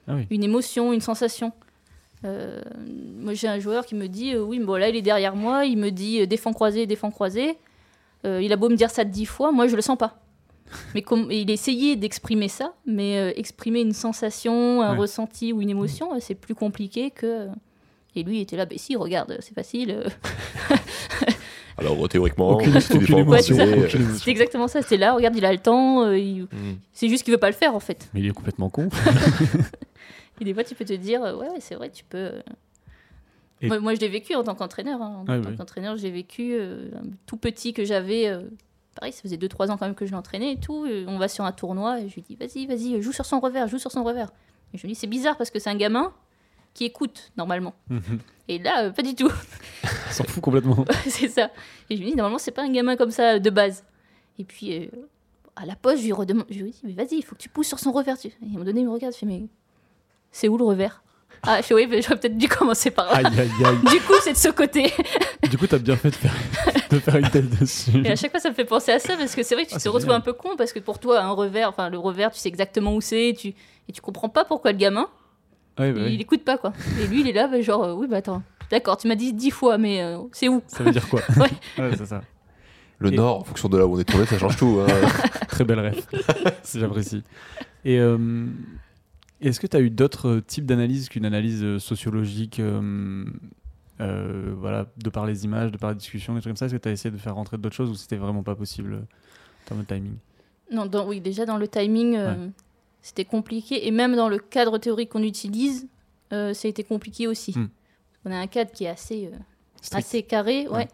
[0.08, 0.26] Ah oui.
[0.30, 1.52] une émotion, une sensation.
[2.24, 2.60] Euh,
[3.20, 5.66] moi, j'ai un joueur qui me dit, euh, oui, bon là, il est derrière moi,
[5.66, 7.56] il me dit euh, défend croisé, défend croisé.
[8.24, 10.18] Il a beau me dire ça dix fois, moi, je le sens pas.
[10.96, 14.98] Mais comme il essayait d'exprimer ça, mais exprimer une sensation, un Ouais.
[14.98, 17.46] ressenti ou une émotion, euh, c'est plus compliqué que.
[18.16, 20.02] Et lui il était là, bah si, regarde, c'est facile.
[21.78, 21.80] euh.
[21.82, 24.14] Alors théoriquement, croisé, aucune euh.
[24.18, 26.78] C'est exactement ça, c'est là, regarde, il a le temps, euh, il- mm.
[26.92, 28.08] c'est juste qu'il veut pas le faire en fait.
[28.14, 28.88] Mais il est complètement con.
[30.40, 32.18] Et des fois, tu peux te dire, euh, ouais, ouais, c'est vrai, tu peux.
[32.18, 32.42] euh.
[33.62, 35.00] Et- Moi, moi, je l'ai vécu en tant qu'entraîneur.
[35.00, 35.24] hein.
[35.26, 35.56] En Ouais, tant ouais.
[35.56, 38.28] qu'entraîneur, j'ai vécu euh, un tout petit que j'avais.
[38.28, 38.42] euh,
[38.94, 40.84] pareil, ça faisait 2-3 ans quand même que je l'entraînais et tout.
[40.84, 43.40] euh, on va sur un tournoi et je lui dis, vas-y, vas-y, joue sur son
[43.40, 44.30] revers, joue sur son revers.
[44.74, 46.12] Et je lui dis, c'est bizarre parce que c'est un gamin
[46.76, 47.74] qui écoute normalement.
[48.48, 49.32] Et là, euh, pas du tout.
[50.10, 50.84] S'en fout complètement.
[51.08, 51.50] c'est ça.
[51.88, 53.82] Et je lui dis, normalement, c'est pas un gamin comme ça de base.
[54.38, 54.86] Et puis, euh,
[55.56, 57.48] à la pause, je lui redemande, je lui dis, mais vas-y, il faut que tu
[57.48, 58.16] pousses sur son revers.
[58.24, 59.44] Et à un moment donné, il me regarde, je fais, mais
[60.30, 61.02] c'est où le revers?
[61.42, 63.16] Ah, je fais, oui, j'aurais peut-être dû commencer par là.
[63.16, 63.76] Aïe, aïe, aïe.
[63.90, 64.92] Du coup, c'est de ce côté.
[65.50, 66.34] Du coup, t'as bien fait de faire,
[66.90, 68.02] de faire une tête dessus.
[68.04, 69.70] Et à chaque fois, ça me fait penser à ça parce que c'est vrai que
[69.70, 70.18] tu Ah, te retrouves génial.
[70.18, 72.94] un peu con parce que pour toi, un revers, enfin, le revers, tu sais exactement
[72.94, 73.48] où c'est, tu...
[73.48, 75.08] et tu comprends pas pourquoi le gamin,
[75.78, 76.14] Ouais, bah il, oui.
[76.14, 76.72] il écoute pas, quoi.
[77.00, 79.32] Et lui, il est là, bah, genre, euh, oui, bah attends, d'accord, tu m'as dit
[79.32, 80.62] dix fois, mais euh, c'est où?
[80.66, 81.20] Ça veut dire quoi?
[81.38, 81.50] Ouais.
[81.96, 82.22] c'est ça.
[82.98, 84.80] Le Et- nord, en fonction de là où on est tourné, ça change tout.
[84.80, 84.86] hein.
[85.48, 86.06] Très belle rêve.
[86.62, 87.22] si j'apprécie.
[87.84, 88.46] Et euh,
[89.42, 93.24] est-ce que tu as eu d'autres types d'analyses qu'une analyse sociologique euh,
[94.00, 96.66] euh, voilà, de par les images, de par les discussions, des trucs comme ça?
[96.66, 98.94] Est-ce que tu as essayé de faire rentrer d'autres choses ou c'était vraiment pas possible
[98.94, 100.14] en termes de timing?
[100.72, 102.48] Non, dans- oui, déjà dans le timing, euh,
[103.02, 103.86] c'était compliqué.
[103.86, 105.86] Et même dans le cadre théorique qu'on utilise,
[106.32, 107.52] euh, ça a été compliqué aussi.
[107.56, 107.68] Hmm.
[108.24, 109.36] On a un cadre qui est assez, euh,
[109.96, 110.66] assez carré.
[110.68, 110.76] Ouais.
[110.78, 110.88] Ouais.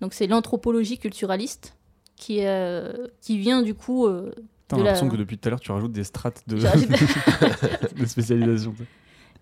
[0.00, 1.74] Donc c'est l'anthropologie culturaliste
[2.16, 4.06] qui, euh, qui vient du coup.
[4.06, 4.32] euh,
[4.68, 6.58] T'as de la- l'impression que depuis tout à l'heure, tu rajoutes des strates de,
[8.06, 8.74] spécialisation.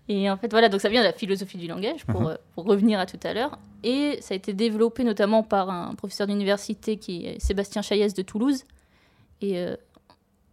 [0.09, 2.63] Et en fait, voilà, donc ça vient de la philosophie du langage, pour, euh, pour
[2.65, 3.59] revenir à tout à l'heure.
[3.83, 8.21] Et ça a été développé notamment par un professeur d'université qui est Sébastien Chaillès de
[8.21, 8.63] Toulouse
[9.41, 9.65] et,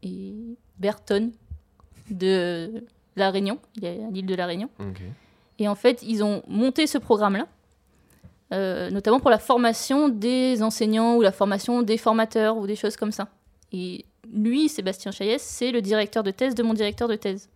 [0.03, 0.35] et
[0.79, 1.31] Berton
[2.11, 2.85] de
[3.17, 4.69] La Réunion, l'île de La Réunion.
[5.59, 7.47] Et en fait, ils ont monté ce programme-là,
[8.53, 12.97] euh, notamment pour la formation des enseignants ou la formation des formateurs ou des choses
[12.97, 13.29] comme ça.
[13.73, 17.49] Et lui, Sébastien Chaillès, c'est le directeur de thèse de mon directeur de thèse.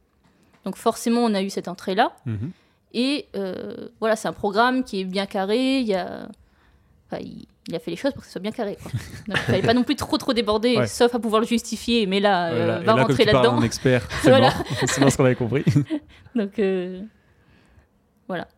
[0.64, 2.12] Donc forcément, on a eu cette entrée-là.
[2.26, 2.51] Mhm.
[2.94, 5.80] Et euh, voilà, c'est un programme qui est bien carré.
[5.80, 6.28] Il, y a...
[7.11, 8.77] enfin, il, il a fait les choses pour que ce soit bien carré.
[8.83, 8.91] Quoi.
[9.29, 10.87] Donc il fallait pas non plus trop trop déborder, Ouais.
[10.87, 12.07] sauf à pouvoir le justifier.
[12.07, 12.81] Mais là, euh, Voilà.
[12.83, 13.59] Et va là, rentrer là-dedans.
[13.59, 14.51] un expert, c'est Voilà.
[15.01, 15.09] bon.
[15.11, 15.65] ce qu'on avait compris.
[16.35, 17.01] Donc euh,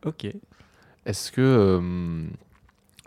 [0.04, 0.26] ok.
[1.06, 2.24] Est-ce que euh,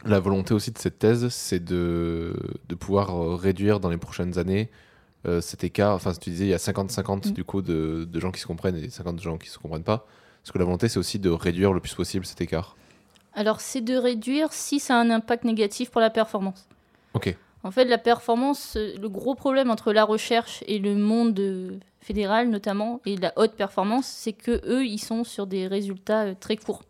[0.06, 2.34] la volonté aussi de cette thèse, c'est de,
[2.68, 4.70] de pouvoir euh, réduire dans les prochaines années
[5.28, 5.94] euh, cet écart?
[5.94, 7.32] Enfin, tu disais, il y a 50-50 Mm.
[7.34, 10.06] du coup de, de gens qui se comprennent et 50 gens qui se comprennent pas.
[10.42, 12.76] Parce que la volonté, c'est aussi de réduire le plus possible cet écart?
[13.36, 16.68] Alors, c'est de réduire si ça a un impact négatif pour la performance.
[17.14, 17.36] Ok.
[17.64, 21.80] En fait, la performance, euh, le gros problème entre la recherche et le monde euh,
[22.02, 26.34] fédéral notamment, et la haute performance, c'est que eux, ils sont sur des résultats euh,
[26.40, 26.84] très courts.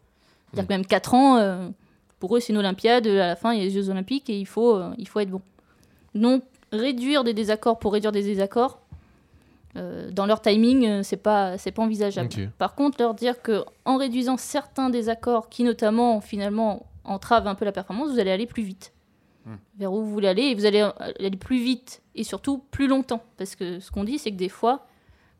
[0.53, 0.67] C'est-à-dire Mm.
[0.67, 1.71] que même 4 ans,
[2.19, 4.37] pour eux, c'est une Olympiade, à la fin, il y a les Jeux Olympiques et
[4.37, 5.41] il faut, il faut être bon.
[6.13, 8.79] Donc, réduire des désaccords pour réduire des désaccords,
[9.75, 12.29] euh, dans leur timing, euh, c'est pas, c'est pas envisageable.
[12.57, 17.65] Par contre, leur dire que en réduisant certains désaccords qui notamment finalement entravent un peu
[17.65, 18.93] la performance, vous allez aller plus vite.
[19.45, 19.55] Hmm.
[19.77, 20.79] Vers où vous voulez aller et vous allez
[21.19, 24.47] aller plus vite et surtout plus longtemps parce que ce qu'on dit c'est que des
[24.47, 24.85] fois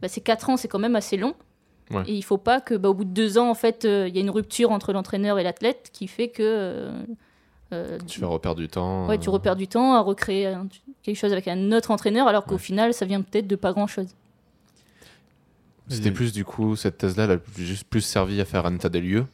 [0.02, 1.36] bah, ces 4 ans c'est quand même assez long
[1.92, 2.04] Ouais.
[2.08, 4.16] et il faut pas que bah, au bout de 2 ans en fait euh, il
[4.16, 6.92] y a une rupture entre l'entraîneur et l'athlète qui fait que euh,
[7.74, 9.08] euh, Tu vas reperdre du temps.
[9.08, 10.68] ouais, tu euh, repères du temps à recréer un-
[11.02, 12.60] quelque chose avec un autre entraîneur alors qu'au Ouais.
[12.60, 14.08] final ça vient peut-être de pas grand chose.
[15.94, 18.90] C'était plus du coup, cette thèse-là, elle a juste plus servi à faire un état
[18.90, 19.26] des lieux,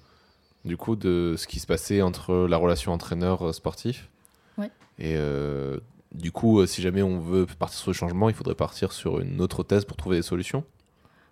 [0.66, 4.10] du coup, de ce qui se passait entre la relation entraîneur-sportif.
[4.58, 4.72] Ouais.
[4.98, 5.78] Et euh,
[6.14, 9.20] du coup, euh, si jamais on veut partir sur le changement, il faudrait partir sur
[9.20, 10.64] une autre thèse pour trouver des solutions.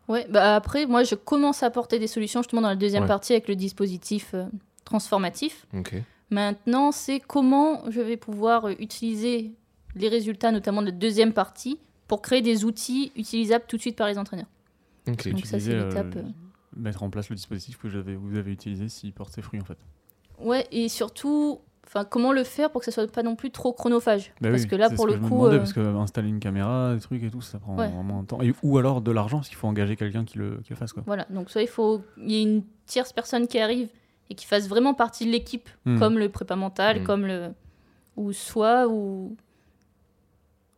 [0.07, 3.07] Ouais, bah après, moi, je commence à apporter des solutions justement dans la deuxième Ouais.
[3.09, 4.45] partie avec le dispositif euh,
[4.85, 5.65] transformatif.
[5.77, 5.95] Ok.
[6.29, 9.51] Maintenant, c'est comment je vais pouvoir euh, utiliser
[9.95, 13.97] les résultats, notamment de la deuxième partie, pour créer des outils utilisables tout de suite
[13.97, 14.45] par les entraîneurs.
[15.07, 16.31] Donc ça, c'est l'étape, euh, euh.
[16.75, 19.77] Mettre en place le dispositif que vous avez utilisé s'il porte ses fruits en fait.
[20.39, 23.73] Ouais, et surtout, enfin, comment le faire pour que ça soit pas non plus trop
[23.73, 24.31] chronophage?
[24.41, 25.79] Bah parce oui, que là, pour ce le que je me coup, euh, parce que
[25.79, 27.87] installer une caméra, des trucs et tout, ça prend Ouais.
[27.87, 28.41] vraiment un temps.
[28.41, 30.93] Et- ou alors de l'argent, parce qu'il faut engager quelqu'un qui le, qui le fasse
[30.93, 31.01] quoi.
[31.07, 31.25] voilà.
[31.31, 33.89] Donc soit il faut, il y ait une tierce personne qui arrive
[34.29, 35.97] et qui fasse vraiment partie de l'équipe, Hmm.
[35.97, 37.03] comme le prépa mental, Hmm.
[37.05, 37.49] comme le,
[38.17, 39.35] ou soit ou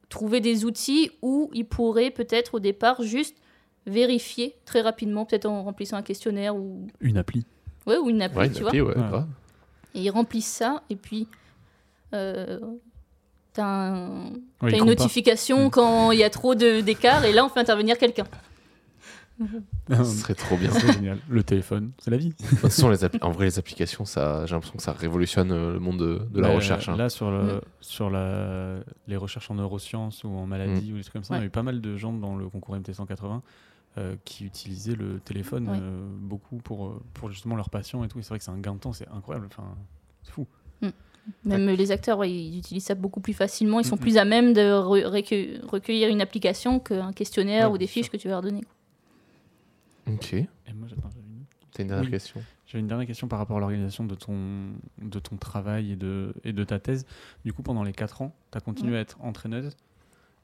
[0.07, 3.35] trouver des outils où il pourrait peut-être au départ juste
[3.85, 7.45] vérifier très rapidement, peut-être en remplissant un questionnaire ou Une appli.
[7.87, 8.95] ouais ou une appli, Ouais, une tu appli, vois.
[8.95, 9.23] ouais, Ouais.
[9.95, 11.27] Et ils remplissent ça et puis
[12.13, 12.59] euh,
[13.53, 14.29] t'as un-
[14.61, 15.69] Ouais, une notification Hmm.
[15.71, 18.25] quand il y a trop de- d'écart et là on fait intervenir quelqu'un.
[19.89, 20.69] Ce serait trop bien.
[20.71, 21.17] C'est génial.
[21.29, 22.29] Le téléphone, c'est la vie.
[22.31, 25.51] De toute façon, les appli- en vrai, les applications, ça, j'ai l'impression que ça révolutionne
[25.53, 26.89] euh, le monde de, de la Bah, recherche.
[26.89, 26.97] hein.
[26.97, 27.61] Là, sur, le, Mm.
[27.79, 31.37] sur la, les recherches en neurosciences ou en maladie ou des trucs comme ça, il
[31.37, 31.47] y a Ouais.
[31.47, 33.41] eu pas mal de gens dans le concours MT180
[33.99, 35.77] euh, qui utilisaient le téléphone Ouais.
[35.79, 38.17] euh, beaucoup pour, euh, pour justement leurs patients et tout.
[38.19, 39.47] Et c'est vrai que c'est un gain de temps, c'est incroyable.
[39.51, 39.75] Enfin,
[40.23, 40.47] c'est fou.
[41.43, 43.79] Même les acteurs, ouais, ils utilisent ça beaucoup plus facilement.
[43.79, 44.01] Ils sont Mhm.
[44.01, 48.05] plus à même de re- recueil- recueillir une application qu'un questionnaire Ouais, ou des fiches
[48.05, 48.13] sûr.
[48.13, 48.61] que tu vas leur donner.
[50.07, 50.33] Ok.
[50.33, 52.11] Et moi, j'attends, j'avais une- T'as une dernière Oui.
[52.11, 54.71] question J'avais une dernière question par rapport à l'organisation de ton,
[55.01, 57.05] de ton travail et de, et de ta thèse.
[57.45, 58.97] Du coup, pendant les 4 ans, tu as continué Ouais.
[58.97, 59.75] à être entraîneuse.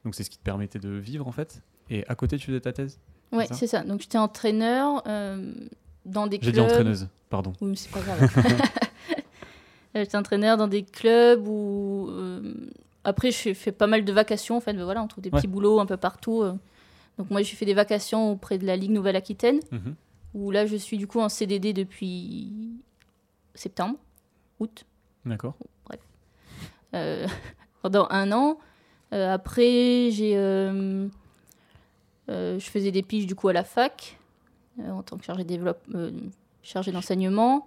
[0.04, 1.62] Donc, c'est ce qui te permettait de vivre, en fait.
[1.90, 3.00] Et à côté, tu faisais ta thèse?
[3.32, 3.82] Ça c'est ça.
[3.82, 5.52] Donc j'étais entraîneur euh,
[6.04, 6.54] dans des J'ai clubs.
[6.54, 7.52] dit entraîneuse, pardon.
[7.60, 8.20] Oui, mais c'est pas grave.
[9.94, 12.08] Euh, J'étais entraîneur dans des clubs où.
[12.10, 12.52] euh,
[13.02, 14.56] après, j'ai fait pas mal de vacations.
[14.58, 15.38] En fait, Ben voilà, on trouve des Ouais.
[15.38, 16.42] petits boulots un peu partout.
[17.16, 19.94] Donc, moi, j'ai fait des vacations auprès de la Ligue Nouvelle-Aquitaine, Mhm.
[20.34, 22.72] où là, je suis du coup en CDD depuis
[23.54, 23.96] septembre,
[24.60, 24.84] août,
[25.24, 25.54] D'accord.
[26.94, 27.26] euh,
[27.82, 28.58] pendant un an.
[29.14, 30.32] Euh, après, j'ai.
[30.36, 31.08] euh,
[32.28, 34.18] je faisais des piges du coup à la fac,
[34.80, 35.44] euh, en tant que chargé,
[35.94, 37.66] euh, d'enseignement.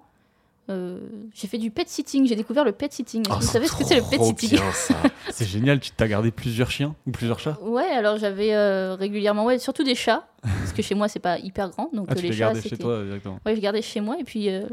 [0.70, 1.00] Euh,
[1.34, 3.24] j'ai fait du pet sitting, j'ai découvert le pet sitting.
[3.30, 4.60] Oh, vous savez ce que c'est le pet sitting.
[5.32, 7.58] C'est génial, tu t'as gardé plusieurs chiens ou plusieurs chats?
[7.62, 11.40] Ouais, alors j'avais euh, régulièrement, ouais, surtout des chats, parce que chez moi c'est pas
[11.40, 13.40] hyper grand, donc Ah, euh, tu les chats gardais chez toi directement.
[13.46, 14.66] Ouais, je gardais chez moi, et puis euh,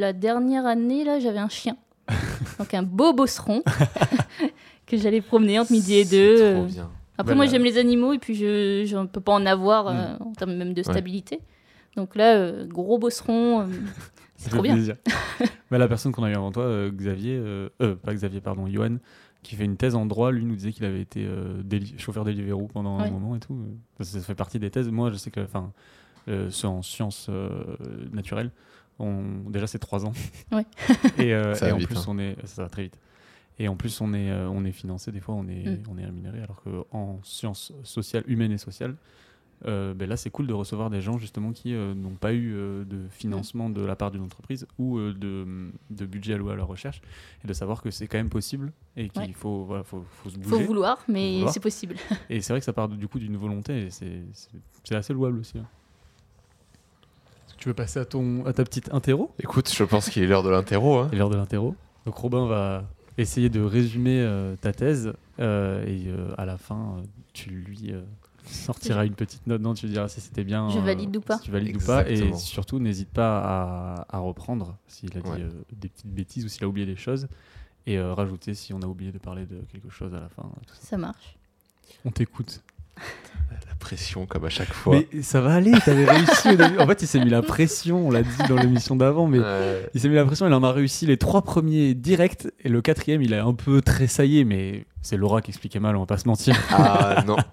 [0.00, 1.76] la dernière année là, j'avais un chien,
[2.58, 3.62] donc un beau bosseron
[4.86, 6.36] que j'allais promener entre midi et C'est deux.
[6.36, 6.90] Trop euh, bien.
[7.18, 9.96] Après, moi, j'aime les animaux et puis je ne peux pas en avoir Mm.
[9.96, 11.40] euh, en termes même de stabilité.
[11.96, 13.66] Donc là, euh, gros bosseron, euh,
[14.36, 14.74] c'est trop bien.
[14.74, 14.96] plaisir.
[15.70, 18.68] Bah, la personne qu'on a eu avant toi, euh, Xavier, euh, euh, pas Xavier, pardon,
[18.68, 18.96] Johan,
[19.42, 22.24] qui fait une thèse en droit, lui nous disait qu'il avait été euh, déli- chauffeur
[22.24, 23.58] Deliveroo pendant un moment et tout.
[24.00, 24.88] Ça, ça fait partie des thèses.
[24.90, 25.72] Moi, je sais que, enfin,
[26.28, 27.48] euh, ceux en sciences euh,
[28.12, 28.50] naturelles,
[29.00, 30.12] on, déjà c'est trois ans.
[30.52, 30.64] Ouais.
[31.18, 32.04] et, euh, Ça et va en vite, plus, hein.
[32.08, 32.98] on est, ça va très vite.
[33.58, 35.82] Et en plus, on est, euh, on est financé, des fois, on est, Mm.
[35.90, 38.96] on est rémunéré, alors qu'en sciences sociales, humaines et sociales,
[39.66, 42.52] euh, ben là, c'est cool de recevoir des gens justement qui euh, n'ont pas eu
[42.54, 46.56] euh, de financement de la part d'une entreprise ou euh, de, de budget alloué à
[46.56, 47.00] leur recherche
[47.42, 49.32] et de savoir que c'est quand même possible et qu'il Ouais.
[49.32, 50.64] faut, voilà, faut, faut se faut bouger.
[50.66, 51.94] vouloir, mais c'est possible.
[52.28, 54.20] Et c'est vrai que ça part du coup d'une volonté et c'est-
[54.90, 55.56] assez louable aussi.
[55.58, 55.66] hein.
[57.46, 59.30] Est-ce que Tu veux passer à, ton, à ta petite interro?
[59.38, 60.98] Écoute, je pense qu'il est l'heure de l'interro.
[60.98, 61.06] Hein.
[61.10, 61.74] C'est l'heure de l'interro.
[62.04, 62.84] Donc Robin va
[63.18, 67.02] essayer de résumer euh, ta thèse euh, et euh, à la fin,
[67.32, 68.02] tu lui euh,
[68.44, 69.60] sortiras une petite note.
[69.62, 70.68] Non, tu lui diras si c'était bien.
[70.70, 71.38] Je euh, valide ou pas.
[71.38, 72.08] Si tu valides ou pas.
[72.08, 75.40] Et surtout, n'hésite pas à, à reprendre s'il a dit Ouais.
[75.42, 77.28] euh, des petites bêtises ou s'il a oublié des choses.
[77.86, 80.42] Et euh, rajouter si on a oublié de parler de quelque chose à la fin.
[80.66, 80.80] tout ça.
[80.86, 81.36] Ça marche.
[82.04, 82.62] On t'écoute.
[83.84, 84.96] Pression, comme à chaque fois.
[85.12, 86.78] Mais ça va aller, t'avais réussi au début.
[86.78, 89.90] En fait, il s'est mis la pression, on l'a dit dans l'émission d'avant, mais Ouais.
[89.94, 92.80] il s'est mis la pression, il en a réussi les trois premiers directs, et le
[92.80, 96.16] quatrième, il a un peu tressaillé, mais c'est Laura qui expliquait mal, on va pas
[96.16, 96.56] se mentir.
[96.70, 97.36] Ah non.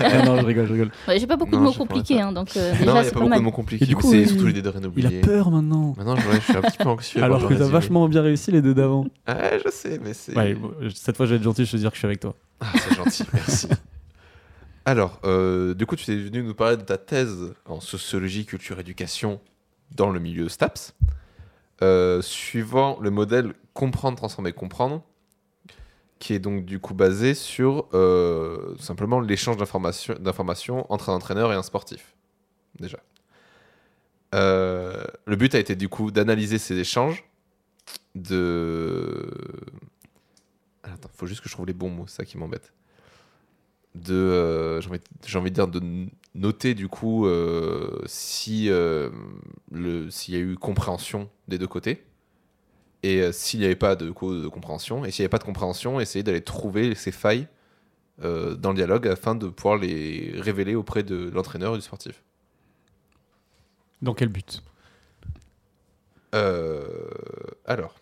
[0.00, 0.90] Ah non, je rigole, je rigole.
[1.08, 2.92] Ouais, j'ai pas beaucoup Non, de mots compliqués, hein, donc euh, non, il n'y a
[2.94, 3.38] pas pas, beaucoup mal.
[3.38, 3.86] de mots compliqués.
[3.86, 5.94] Du coup, c'est il- surtout l'idée de rien Il a peur maintenant.
[5.96, 7.22] Maintenant, je, ouais, je suis un petit peu anxieux.
[7.22, 9.06] Alors que t'as vachement bien réussi les deux d'avant.
[9.28, 10.34] Ouais, je sais, mais c'est.
[10.36, 10.56] Ouais,
[10.94, 12.34] cette fois, je vais être gentil, je te dire que je suis avec toi.
[12.60, 13.66] Ah, c'est gentil, merci.
[14.88, 18.78] Alors, euh, du coup, tu es venu nous parler de ta thèse en sociologie, culture,
[18.78, 19.40] éducation
[19.90, 20.94] dans le milieu STAPS,
[21.82, 25.02] euh, suivant le modèle comprendre, transformer, comprendre,
[26.20, 31.56] qui est donc du coup basé sur euh, simplement l'échange d'informations entre un entraîneur et
[31.56, 32.14] un sportif,
[32.78, 32.98] déjà.
[34.32, 37.24] Le but a été du coup d'analyser ces échanges,
[38.14, 39.32] de...
[40.84, 42.72] Attends, faut juste que je trouve les bons mots, ça qui m'embête
[43.96, 45.00] de euh, j'ai envie,
[45.36, 45.80] envie de dire de
[46.34, 49.10] noter du coup euh, si euh,
[49.72, 52.04] le s'il y a eu compréhension des deux côtés
[53.02, 55.44] et s'il n'y avait pas de, co- de compréhension et s'il n'y avait pas de
[55.44, 57.48] compréhension essayer d'aller trouver ces failles
[58.18, 62.22] dans le dialogue afin de pouvoir les révéler auprès de l'entraîneur et du sportif.
[64.02, 64.62] Dans quel but?
[66.32, 68.00] Alors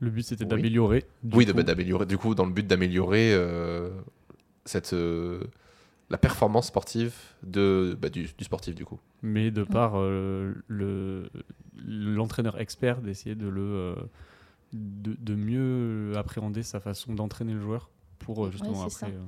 [0.00, 0.50] Le but, c'était Oui.
[0.50, 1.04] d'améliorer.
[1.32, 3.90] oui de- coup, bah, d'améliorer du coup dans le but d'améliorer euh,
[4.64, 5.40] cette euh,
[6.10, 11.28] la performance sportive de bah, du, du sportif du coup mais de par euh, le
[11.86, 13.94] l'entraîneur expert d'essayer de le euh,
[14.72, 19.06] de, de mieux appréhender sa façon d'entraîner le joueur pour euh, justement Ouais, après ça.
[19.06, 19.18] euh,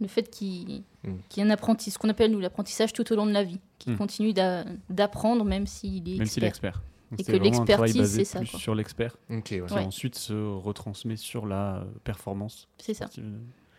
[0.00, 1.10] Le fait qu'il Mm.
[1.28, 3.44] qu'il y ait un apprenti, ce qu'on appelle nous l'apprentissage tout au long de la
[3.44, 3.96] vie, qui Mm.
[3.96, 6.82] continue d'a- d'apprendre même s'il est même s'il est expert.
[7.10, 8.58] Donc Et que l'expertise, c'est ça, plus quoi.
[8.58, 9.42] sur l'expert ok ouais.
[9.42, 9.72] qui Ouais.
[9.84, 13.08] ensuite se retransmet sur la euh, performance C'est ça.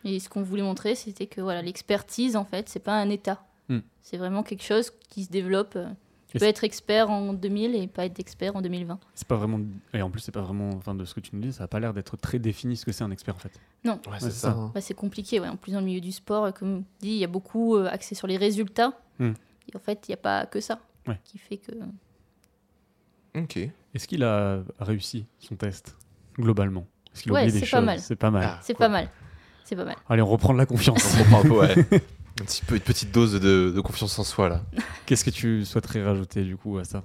[0.05, 3.43] Et ce qu'on voulait montrer, c'était que voilà, l'expertise, en fait, c'est pas un état.
[3.67, 3.79] Mm.
[4.01, 5.75] C'est vraiment quelque chose qui se développe.
[5.75, 5.89] euh,
[6.29, 8.97] Tu Et peux être expert en 2000 et pas être expert en 2020.
[9.15, 9.59] c'est pas vraiment
[9.93, 11.67] et en plus c'est pas vraiment enfin de ce que tu nous dis ça a
[11.67, 14.31] pas l'air d'être très défini ce que c'est un expert en fait Non, Ouais, c'est
[14.31, 14.51] ça.
[14.51, 14.57] ça.
[14.57, 14.71] hein.
[14.73, 15.39] Bah, c'est compliqué.
[15.41, 15.47] Ouais.
[15.49, 17.87] En plus, dans le milieu du sport, euh, comme dit, il y a beaucoup euh,
[17.89, 18.93] axé sur les résultats.
[19.19, 19.31] Mm.
[19.71, 21.19] Et en fait, il n'y a pas que ça Ouais.
[21.25, 21.71] qui fait que.
[23.35, 23.57] Ok.
[23.93, 25.95] est-ce qu'il a réussi son test
[26.39, 26.85] globalement?
[27.13, 27.85] Est-ce qu'il a Ouais, oublié des c'est pas choses?
[27.85, 27.99] mal.
[27.99, 29.09] c'est pas mal Ah, C'est pas mal.
[29.63, 29.95] C'est pas mal.
[30.07, 31.75] allez on reprend de la confiance On reprend un peu, ouais.
[32.39, 34.61] Un petit peu, une petite dose de, de confiance en soi là.
[35.07, 37.03] Qu'est-ce que tu souhaiterais rajouter du coup à ça?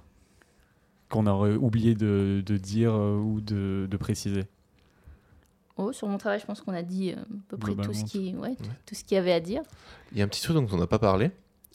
[1.08, 4.44] Qu'on aurait oublié de, de dire euh, ou de, de préciser?
[5.78, 8.04] Oh, sur mon travail, je pense qu'on a dit euh, à peu près tout ce
[8.04, 9.62] qui, ouais, tout, tout ce qu'il y avait à dire.
[10.12, 11.30] Il y a un petit truc dont on n'a pas parlé,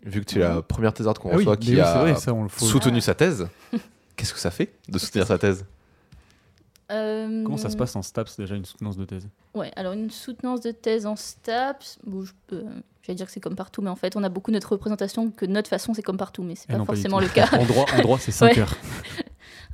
[0.05, 1.93] vu que tu es la première thésarde qu'on Ah oui, reçoit mais qui oui, a
[1.93, 2.63] c'est vrai, ça on le faut.
[2.65, 3.47] soutenu sa thèse.
[4.17, 5.65] Qu'est-ce que ça fait de soutenir sa thèse?
[6.91, 9.27] Euh, Comment ça se passe en STAPS déjà une soutenance de thèse?
[9.53, 12.63] Ouais, alors une soutenance de thèse en STAPS, bon, je peux-
[13.03, 15.45] j'allais dire que c'est comme partout, mais en fait, on a beaucoup notre représentation que
[15.45, 17.47] notre façon, c'est comme partout, mais c'est Eh pas non, forcément le cas.
[17.59, 18.59] En droit, en droit c'est 5 Ouais.
[18.59, 18.73] heures.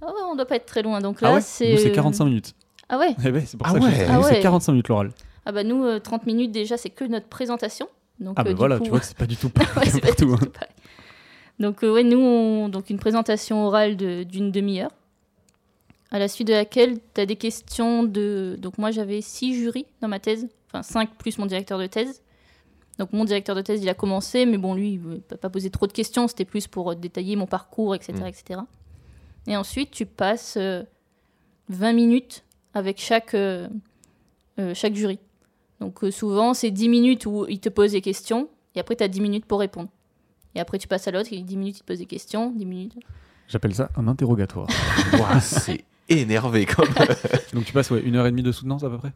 [0.01, 0.99] Ah ouais, on doit pas être très loin.
[1.01, 1.41] Donc là, Ah ouais?
[1.41, 1.71] c'est.
[1.71, 2.55] Nous c'est euh, 45 minutes.
[2.89, 3.15] Ah ouais?
[3.23, 4.07] Eh ben, c'est pour Ah ça que je- ouais.
[4.07, 4.39] nous, Ah c'est ouais.
[4.41, 5.11] 45 minutes l'oral.
[5.45, 7.87] Ah bah nous, euh, 30 minutes déjà, c'est que notre présentation.
[8.19, 9.89] Donc, Ah euh, bah voilà, coup- tu vois que c'est pas du tout Ouais, pareil
[9.91, 10.35] c'est pas partout.
[10.35, 10.69] du tout pareil.
[11.59, 12.69] Donc, euh, ouais, nous, on...
[12.69, 14.91] donc une présentation orale de- d'une demi-heure,
[16.11, 18.55] à la suite de laquelle tu as des questions de.
[18.59, 22.21] Donc, moi, j'avais six jurys dans ma thèse, enfin cinq plus mon directeur de thèse.
[22.99, 25.71] Donc, mon directeur de thèse, il a commencé, mais bon, lui, il ne pas poser
[25.71, 28.13] trop de questions, c'était plus pour euh, détailler mon parcours, etc.
[28.21, 28.27] Mm.
[28.27, 28.59] etc.
[29.47, 30.83] Et ensuite, tu passes euh,
[31.69, 32.43] 20 minutes
[32.75, 33.67] avec chaque, euh,
[34.59, 35.19] euh, chaque jury.
[35.79, 39.07] Donc, souvent, c'est 10 minutes où il te pose des questions, et après, tu as
[39.07, 39.89] 10 minutes pour répondre.
[40.55, 42.65] Et après, tu passes à l'autre, et 10 minutes, il te pose des questions, 10
[42.65, 42.95] minutes.
[43.47, 44.67] J'appelle ça un interrogatoire.
[45.13, 47.07] Ouah, C'est énervé quand même.
[47.53, 49.13] Donc tu passes ouais, une heure et demie de soutenance à peu près?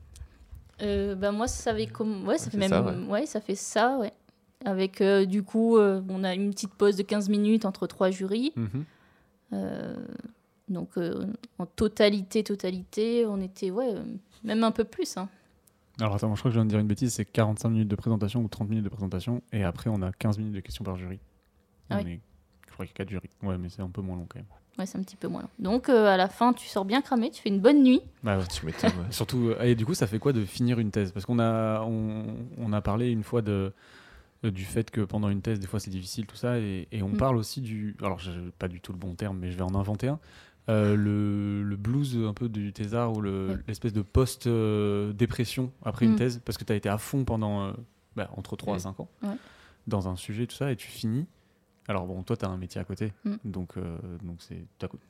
[0.81, 2.27] Euh, bah, moi, ça avait comme.
[2.27, 2.69] Ouais, ça Ouais, fait même.
[2.69, 3.05] ça, ouais.
[3.07, 3.25] ouais.
[3.25, 4.11] ça fait ça, ouais.
[4.65, 8.09] Avec, euh, du coup, euh, on a une petite pause de 15 minutes entre trois
[8.11, 8.51] jurys.
[8.55, 8.83] Mhm.
[9.53, 9.95] Euh,
[10.67, 11.25] donc, euh,
[11.59, 14.03] en totalité, totalité, on était, ouais, euh,
[14.43, 15.15] même un peu plus.
[15.17, 15.29] Hein.
[15.99, 17.95] Alors attends, je crois que je viens de dire une bêtise, c'est 45 minutes de
[17.95, 20.95] présentation ou 30 minutes de présentation, et après on a 15 minutes de questions par
[20.97, 21.19] jury.
[21.89, 22.13] Ah On oui.
[22.13, 22.21] est-
[22.67, 23.29] Je crois qu'il y a 4 jurys.
[23.41, 24.45] Ouais, mais c'est un peu moins long quand même.
[24.77, 25.49] Ouais, c'est un petit peu moins long.
[25.57, 28.01] Donc, euh, à la fin, tu sors bien cramé, tu fais une bonne nuit.
[28.21, 28.43] Bah ouais.
[28.45, 28.91] tu m'étonnes.
[28.91, 29.05] ouais.
[29.11, 31.11] Surtout, euh, et du coup, ça fait quoi de finir une thèse?
[31.11, 33.73] Parce qu'on a, on, on a parlé une fois de,
[34.45, 37.01] euh, du fait que pendant une thèse, des fois c'est difficile, tout ça, et, et
[37.01, 37.17] on Mm.
[37.17, 37.95] parle aussi du.
[38.03, 40.19] Alors, j'ai pas du tout le bon terme, mais je vais en inventer un.
[40.69, 43.57] Euh, le, le blues un peu du thésard ou le- Ouais.
[43.67, 46.17] l'espèce de post-dépression après une Mm.
[46.17, 47.71] thèse, parce que tu as été à fond pendant euh,
[48.15, 48.79] bah, entre 3 à Mm.
[48.81, 49.35] 5 ans Ouais.
[49.87, 51.25] dans un sujet, tout ça, et tu finis.
[51.87, 53.35] Alors bon, toi, tu as un métier à côté, Mm.
[53.45, 54.39] donc, euh, donc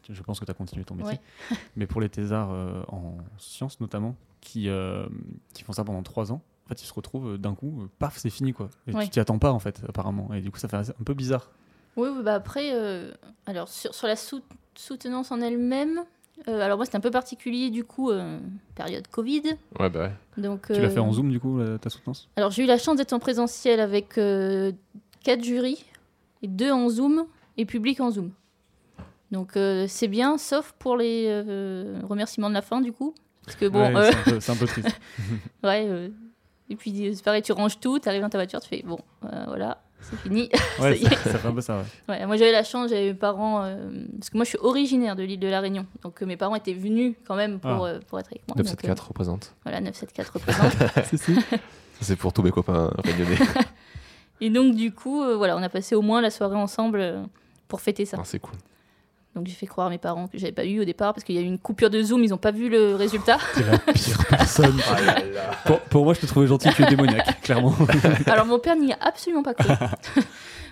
[0.09, 1.13] je pense que tu as continué ton métier.
[1.13, 1.19] Ouais.
[1.75, 5.07] Mais pour les thésards euh, en sciences notamment, qui, euh,
[5.53, 7.87] qui font ça pendant 3 ans, en fait, ils se retrouvent euh, d'un coup, euh,
[7.97, 8.69] paf, c'est fini, quoi.
[8.87, 9.05] Et Ouais.
[9.05, 10.31] tu t'y attends pas, en fait, apparemment.
[10.33, 11.49] Et du coup, ça fait un peu bizarre.
[11.95, 13.11] Oui, bah après, euh,
[13.47, 14.43] alors sur, sur la sou-
[14.79, 16.03] soutenance en elle-même,
[16.47, 18.39] euh, alors moi c'était un peu particulier du coup, euh,
[18.75, 19.43] période Covid.
[19.79, 20.11] Ouais, bah ouais.
[20.41, 22.29] Donc, Tu l'as euh, fait en Zoom, du coup, ta soutenance?
[22.35, 24.71] Alors j'ai eu la chance d'être en présentiel avec euh,
[25.23, 25.83] quatre jurys,
[26.43, 27.25] et deux en Zoom
[27.57, 28.31] et public en Zoom.
[29.31, 33.13] Donc euh, c'est bien, sauf pour les euh, remerciements de la fin du coup.
[33.45, 34.89] Parce que bon, Ouais, euh, c'est un un, peu triste.
[35.63, 35.85] ouais.
[35.87, 36.09] euh,
[36.69, 38.83] et puis euh, c'est pareil, tu ranges tout, tu arrives dans ta voiture, tu fais
[38.85, 40.49] bon, euh, voilà, c'est fini.
[40.51, 41.09] Ouais, Ça y est.
[41.09, 41.83] ça, fait un peu ça, ouais.
[42.19, 43.89] Ouais, moi j'avais la chance, j'avais mes parents, euh,
[44.19, 46.55] parce que moi je suis originaire de l'île de la Réunion, donc euh, mes parents
[46.55, 47.89] étaient venus quand même pour, Ah.
[47.89, 48.55] euh, pour être avec moi.
[48.55, 49.45] donc, 974 représente.
[49.45, 51.61] euh, voilà, 974 représente.
[52.01, 53.37] C'est pour tous mes copains réunionnais.
[54.41, 57.23] Et donc du coup, euh, voilà, on a passé au moins la soirée ensemble euh,
[57.67, 58.17] pour fêter ça.
[58.19, 58.53] Ah, c'est cool.
[59.37, 61.35] Donc j'ai fait croire à mes parents que j'avais pas eu au départ parce qu'il
[61.35, 63.37] y a eu une coupure de Zoom, ils ont pas vu le résultat.
[63.53, 64.81] T'es la pire personne.
[65.65, 67.75] pour, pour moi, je te trouvais gentil, tu es démoniaque, clairement.
[68.25, 69.71] Alors mon père n'y a absolument pas cru.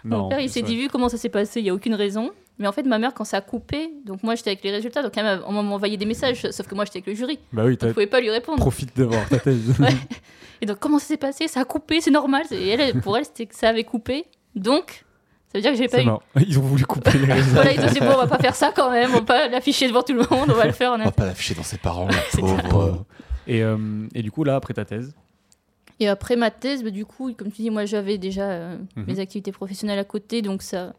[0.03, 1.93] Non, mon père il s'est dit vu comment ça s'est passé, il y a aucune
[1.93, 2.31] raison.
[2.57, 5.03] Mais en fait ma mère quand ça a coupé, donc moi j'étais avec les résultats,
[5.03, 7.37] donc elle m'a on m'a envoyé des messages, sauf que moi j'étais avec le jury,
[7.53, 8.57] Bah oui, donc je pouvais pas lui répondre.
[8.57, 9.79] profite d'avoir ta thèse.
[9.79, 9.89] Ouais.
[10.61, 11.47] Et donc comment ça s'est passé?
[11.47, 12.45] Ça a coupé, c'est normal.
[12.49, 15.04] Et elle, pour elle c'était que ça avait coupé, donc
[15.55, 16.05] ça veut dire que j'ai pas C'est eu.
[16.05, 16.21] marrant.
[16.47, 17.61] Ils ont voulu couper les résultats.
[17.61, 19.47] Voilà, ils ont dit bon on va pas faire ça quand même, on va pas
[19.47, 21.77] l'afficher devant tout le monde, on va le faire On va pas l'afficher dans ses
[21.77, 23.05] parents, la pauvre.
[23.47, 25.13] Et, euh, et du coup, là, après ta thèse,
[25.99, 29.05] Et après ma thèse, bah, du coup, comme tu dis, moi j'avais déjà euh, Mhm.
[29.07, 30.93] mes activités professionnelles à côté, donc ça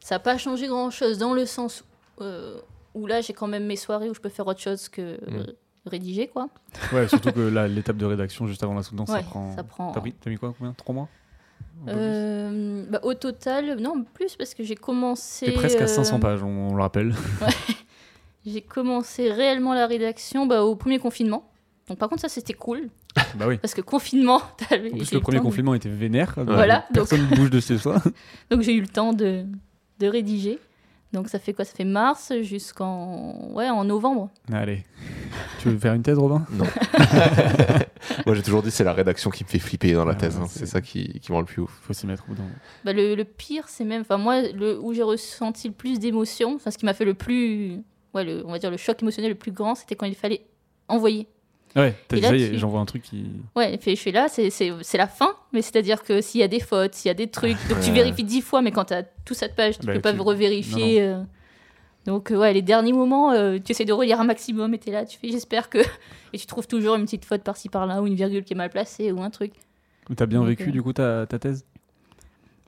[0.00, 1.82] ça n'a pas changé grand-chose dans le sens
[2.20, 2.58] euh,
[2.94, 5.46] où là j'ai quand même mes soirées où je peux faire autre chose que Mhm.
[5.86, 6.48] rédiger, quoi.
[6.92, 9.54] ouais, surtout que là, l'étape de rédaction juste avant la soutenance, ça Ouais, prend.
[9.54, 10.72] ça prend- T'as t'as mis quoi Combien?
[10.74, 11.08] Trois mois?
[11.88, 15.46] Euh, bah, au total, non, plus parce que j'ai commencé...
[15.46, 17.14] T'es presque à euh, 500 pages, on, on le rappelle.
[18.46, 21.50] J'ai commencé réellement la rédaction bah, au premier confinement.
[21.88, 22.88] Donc par contre ça c'était cool,
[23.36, 23.58] bah oui.
[23.58, 26.34] parce que confinement, j'ai eu le premier de- confinement était vénère.
[26.36, 28.02] donc Voilà, donc- Personne ne bouge de chez soi.
[28.50, 29.44] Donc j'ai eu le temps de,
[30.00, 30.58] de rédiger.
[31.12, 31.64] Donc ça fait quoi?
[31.64, 34.28] Ça fait mars jusqu'en ouais, en novembre.
[34.52, 34.84] Allez.
[35.60, 36.44] Tu veux faire une thèse, Robin?
[36.52, 36.64] Non.
[38.26, 40.36] Moi, j'ai toujours dit c'est la rédaction qui me fait flipper dans la Ah, thèse.
[40.36, 40.46] hein.
[40.48, 41.78] c'est- ça qui, qui me rend le plus ouf.
[41.82, 42.48] Faut s'y mettre moment.
[42.84, 46.54] Bah, le, le pire, c'est même, enfin moi, le, où j'ai ressenti le plus d'émotion,
[46.56, 47.80] enfin ce qui m'a fait le plus,
[48.14, 50.44] ouais, le, on va dire le choc émotionnel le plus grand, c'était quand il fallait
[50.88, 51.26] envoyer.
[51.74, 53.26] Ouais, t'as est, tu- j'envoie un truc qui.
[53.54, 56.48] Ouais, je suis là, c'est- c'est c'est la fin, mais c'est-à-dire que s'il y a
[56.48, 58.94] des fautes, s'il y a des trucs, donc tu vérifies dix fois, mais quand tu
[58.94, 61.02] as tout cette page, tu Bah, peux pas tu- revérifier.
[61.02, 61.22] euh.
[62.04, 64.92] Donc euh, ouais, les derniers moments, euh, tu essaies de relire un maximum, et t'es
[64.92, 65.78] là, tu fais j'espère que...
[66.32, 68.68] Et tu trouves toujours une petite faute par-ci par-là, ou une virgule qui est mal
[68.70, 69.52] placée, ou un truc.
[70.14, 71.64] T'as bien Donc, vécu, euh, du coup, ta, ta thèse?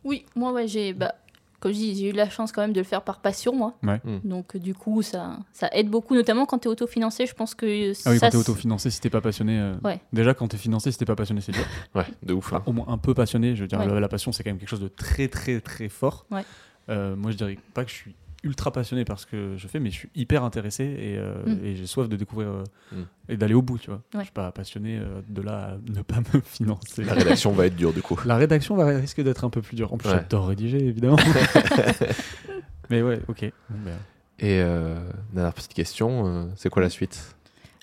[0.05, 1.15] Oui, moi, ouais, j'ai, bah,
[1.61, 3.75] comme je dis, j'ai eu la chance quand même de le faire par passion, moi.
[3.83, 4.01] Ouais.
[4.05, 4.19] Mm.
[4.29, 7.27] Donc, du coup, ça, ça aide beaucoup, notamment quand tu es autofinancé.
[7.27, 7.67] Je pense que
[8.07, 9.59] Ah oui, ça, quand t'es autofinancé, si t'es pas passionné.
[9.59, 10.01] euh, Ouais.
[10.13, 11.65] Déjà, quand t'es financé, si t'es pas passionné, c'est dur.
[11.95, 12.53] Ouais, de ouf.
[12.53, 12.57] hein.
[12.59, 13.57] Enfin, au moins un peu passionné.
[13.57, 13.87] Je veux dire, Ouais.
[13.87, 16.27] la, la passion, c'est quand même quelque chose de très, très, très fort.
[16.31, 16.45] Ouais.
[16.91, 18.15] Euh, moi, je dirais pas que je suis
[18.45, 21.65] ultra passionné par ce que je fais, mais je suis hyper intéressé et, euh, Mm.
[21.65, 23.03] et j'ai soif de découvrir euh, Mm.
[23.31, 24.01] et d'aller au bout, tu vois.
[24.15, 27.03] Je suis pas passionné euh, de là à ne pas me financer.
[27.05, 28.19] La rédaction va être dure du coup.
[28.25, 29.93] La rédaction va risque d'être un peu plus dure.
[29.93, 30.15] En plus, Ouais.
[30.17, 31.17] j'adore rédiger, évidemment.
[32.91, 33.53] mais ouais, ok.
[33.71, 33.97] Bon, ben,
[34.39, 34.97] Et euh,
[35.33, 37.35] dernière petite question, euh, c'est quoi la suite?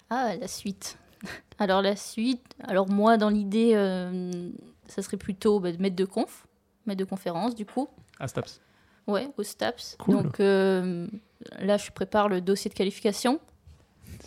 [0.10, 0.97] Ah, la suite.
[1.60, 4.49] Alors, la suite, alors moi, dans l'idée, euh,
[4.88, 6.45] ça serait plutôt bah, de maître de conf,
[6.86, 7.88] maître de conférence, du coup.
[8.20, 8.62] à Staps.
[9.08, 9.95] Ouais, au STAPS.
[9.99, 10.24] Cool.
[10.24, 11.08] Donc, euh,
[11.60, 13.39] là, je prépare le dossier de qualification.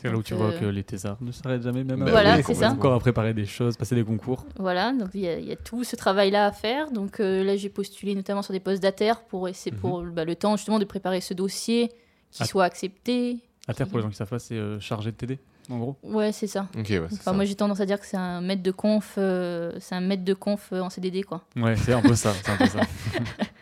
[0.00, 2.10] C'est là où tu vois euh, que les thésards ne s'arrêtent jamais, même Bah à-
[2.10, 2.70] Voilà, c'est ça.
[2.70, 4.44] encore à préparer des choses, passer des concours.
[4.56, 6.92] Voilà, donc il y, a- il y a tout ce travail-là à faire.
[6.92, 10.36] Donc euh, là, j'ai postulé notamment sur des postes d'ATER pour essayer pour bah, le
[10.36, 11.90] temps justement de préparer ce dossier,
[12.30, 13.38] qui soit accepté.
[13.66, 15.96] À terre, pour les gens qui savent pas, c'est euh, chargé de TD, en gros.
[16.04, 16.68] Ouais, c'est ça.
[16.78, 17.32] Ok, ouais, Enfin, ça.
[17.32, 20.24] moi, j'ai tendance à dire que c'est un maître de conf, euh, c'est un maître
[20.24, 21.42] de conf euh, en CDD, quoi.
[21.56, 22.32] Ouais, c'est un peu ça.
[22.34, 22.80] c'est un peu ça.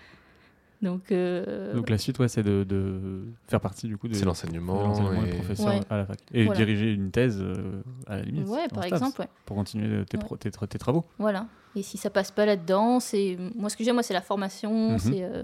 [0.86, 4.24] Donc, euh, Donc la suite, ouais, c'est de, de faire partie du coup de, C'est
[4.24, 4.94] l'enseignement.
[5.22, 5.80] et- des professeurs Ouais.
[5.90, 6.18] à la fac.
[6.32, 6.56] Et Voilà.
[6.64, 8.46] diriger une thèse euh, à la limite.
[8.48, 9.28] ouais, par exemple, ouais.
[9.44, 10.24] Pour continuer tes, Ouais.
[10.24, 11.04] pro- tes, tra- tes travaux.
[11.18, 11.46] Voilà.
[11.74, 14.92] Et si ça passe pas là-dedans, c'est moi ce que j'aime, moi, c'est la formation,
[14.92, 14.98] Mhm.
[14.98, 15.42] c'est euh,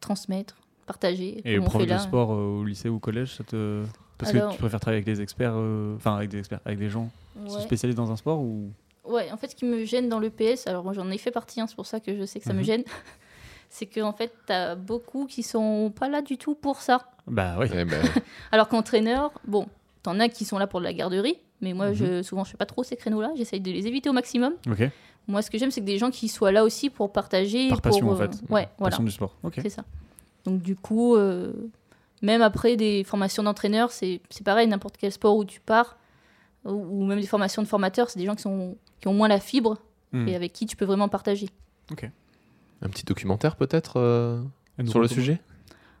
[0.00, 1.40] transmettre, partager.
[1.44, 1.98] Et prof de là.
[1.98, 3.84] sport euh, au lycée ou au collège, ça te...
[4.18, 6.88] Parce que tu préfères travailler avec des experts, euh, enfin avec des experts, avec des
[6.88, 7.10] gens
[7.44, 8.70] qui sont spécialisés dans un sport ou
[9.04, 11.60] Ouais, en fait, ce qui me gêne dans l'EPS, alors moi j'en ai fait partie,
[11.60, 12.64] hein, c'est pour ça que je sais que ça me Mhm.
[12.64, 12.84] gêne,
[13.74, 17.10] c'est qu'en en fait, t'as beaucoup qui sont pas là du tout pour ça.
[17.26, 17.66] Bah oui.
[17.74, 18.02] Eh ben,
[18.52, 19.66] Alors qu'entraîneur, bon,
[20.02, 21.94] t'en as qui sont là pour de la garderie, mais moi, Mhm.
[21.94, 23.32] je, souvent, je fais pas trop ces créneaux-là.
[23.36, 24.52] J'essaye de les éviter au maximum.
[24.70, 24.88] Ok.
[25.26, 27.68] Moi, ce que j'aime, c'est que des gens qui soient là aussi pour partager.
[27.70, 28.30] Par pour, passion, en euh, fait.
[28.50, 28.90] Ouais, voilà.
[28.90, 29.36] Passion du sport.
[29.42, 29.54] Ok.
[29.62, 29.84] C'est ça.
[30.44, 31.52] Donc du coup, euh,
[32.20, 35.96] même après des formations d'entraîneur, c'est c'est pareil, n'importe quel sport où tu pars,
[36.64, 39.28] ou, ou même des formations de formateurs, c'est des gens qui, sont, qui ont moins
[39.28, 39.78] la fibre
[40.14, 40.28] Hmm.
[40.28, 41.48] et avec qui tu peux vraiment partager.
[42.82, 44.40] Un petit documentaire peut-être euh,
[44.86, 45.40] sur le sujet?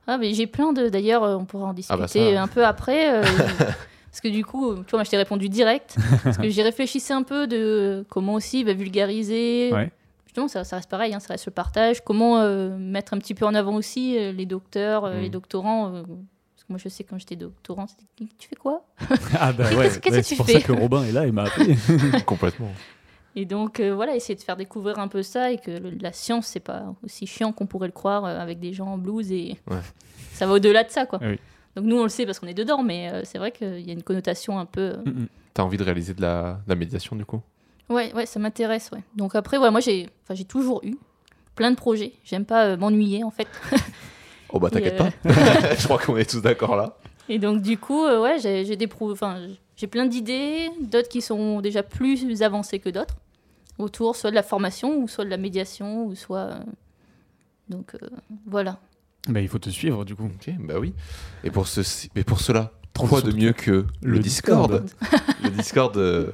[0.06, 0.88] Ah, mais j'ai plein de...
[0.88, 2.42] D'ailleurs, euh, on pourra en discuter Ah bah ça.
[2.42, 3.14] un peu après.
[3.14, 3.22] euh,
[4.10, 5.96] parce que du coup, tu vois, moi, je t'ai répondu direct.
[6.24, 9.70] parce que j'ai réfléchissé un peu de comment aussi bah, vulgariser.
[9.72, 9.92] Ouais.
[10.26, 12.02] Justement, ça, ça reste pareil, hein, ça reste le partage.
[12.02, 15.22] Comment euh, mettre un petit peu en avant aussi euh, les docteurs, euh, Mm.
[15.22, 15.94] les doctorants.
[15.94, 18.04] euh, parce que moi, je sais, quand j'étais doctorant, c'était
[18.38, 18.84] tu fais quoi?
[19.38, 19.84] Ah bah ouais.
[19.88, 21.76] Qu'est-ce que ouais, tu c'est pour fais ça que Robin est là, il m'a appelé.
[22.26, 22.72] Complètement.
[23.34, 26.12] Et donc, euh, voilà, essayer de faire découvrir un peu ça et que le- la
[26.12, 29.32] science, c'est pas aussi chiant qu'on pourrait le croire euh, avec des gens en blues
[29.32, 29.78] et Ouais.
[30.34, 31.18] ça va au-delà de ça, quoi.
[31.22, 31.38] Ah oui.
[31.74, 33.88] Donc, nous, on le sait parce qu'on est dedans, mais euh, c'est vrai qu'il y
[33.90, 34.80] a une connotation un peu.
[34.80, 35.28] euh, Mm, mm.
[35.54, 37.40] T'as envie de réaliser de la, de la médiation du coup?
[37.88, 39.02] Ouais, ouais, ça m'intéresse, ouais.
[39.16, 40.94] Donc, après, ouais, moi, j'ai enfin, j'ai toujours eu
[41.54, 42.12] plein de projets.
[42.24, 43.46] J'aime pas euh, m'ennuyer, en fait.
[44.50, 45.74] Oh bah t'inquiète euh, pas.
[45.78, 46.96] Je crois qu'on est tous d'accord là.
[47.28, 49.38] Et donc, du coup, euh, ouais, j'ai j'ai des pro- enfin,
[49.82, 53.16] j'ai plein d'idées, d'autres qui sont déjà plus avancées que d'autres,
[53.78, 56.38] autour soit de la formation, ou soit de la médiation, ou soit.
[56.52, 56.60] euh,
[57.68, 58.06] Donc, euh,
[58.46, 58.78] voilà.
[59.28, 60.26] Bah il faut te suivre du coup.
[60.26, 60.94] Ok, bah oui.
[61.42, 65.22] Et pour, ceci, mais pour cela, quoi de mieux que le, Le Discord, Discord.
[65.42, 66.30] Le Discord euh,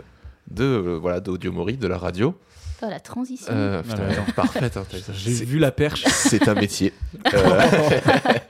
[0.51, 2.35] de, voilà, d'Audio Mori, de la radio.
[2.83, 3.49] La transition.
[3.51, 4.23] Euh, Ah putain, là là.
[4.37, 4.77] parfaite.
[4.77, 4.85] hein,
[5.15, 6.05] J'ai vu la perche.
[6.09, 6.93] C'est un métier.
[7.35, 7.61] Euh,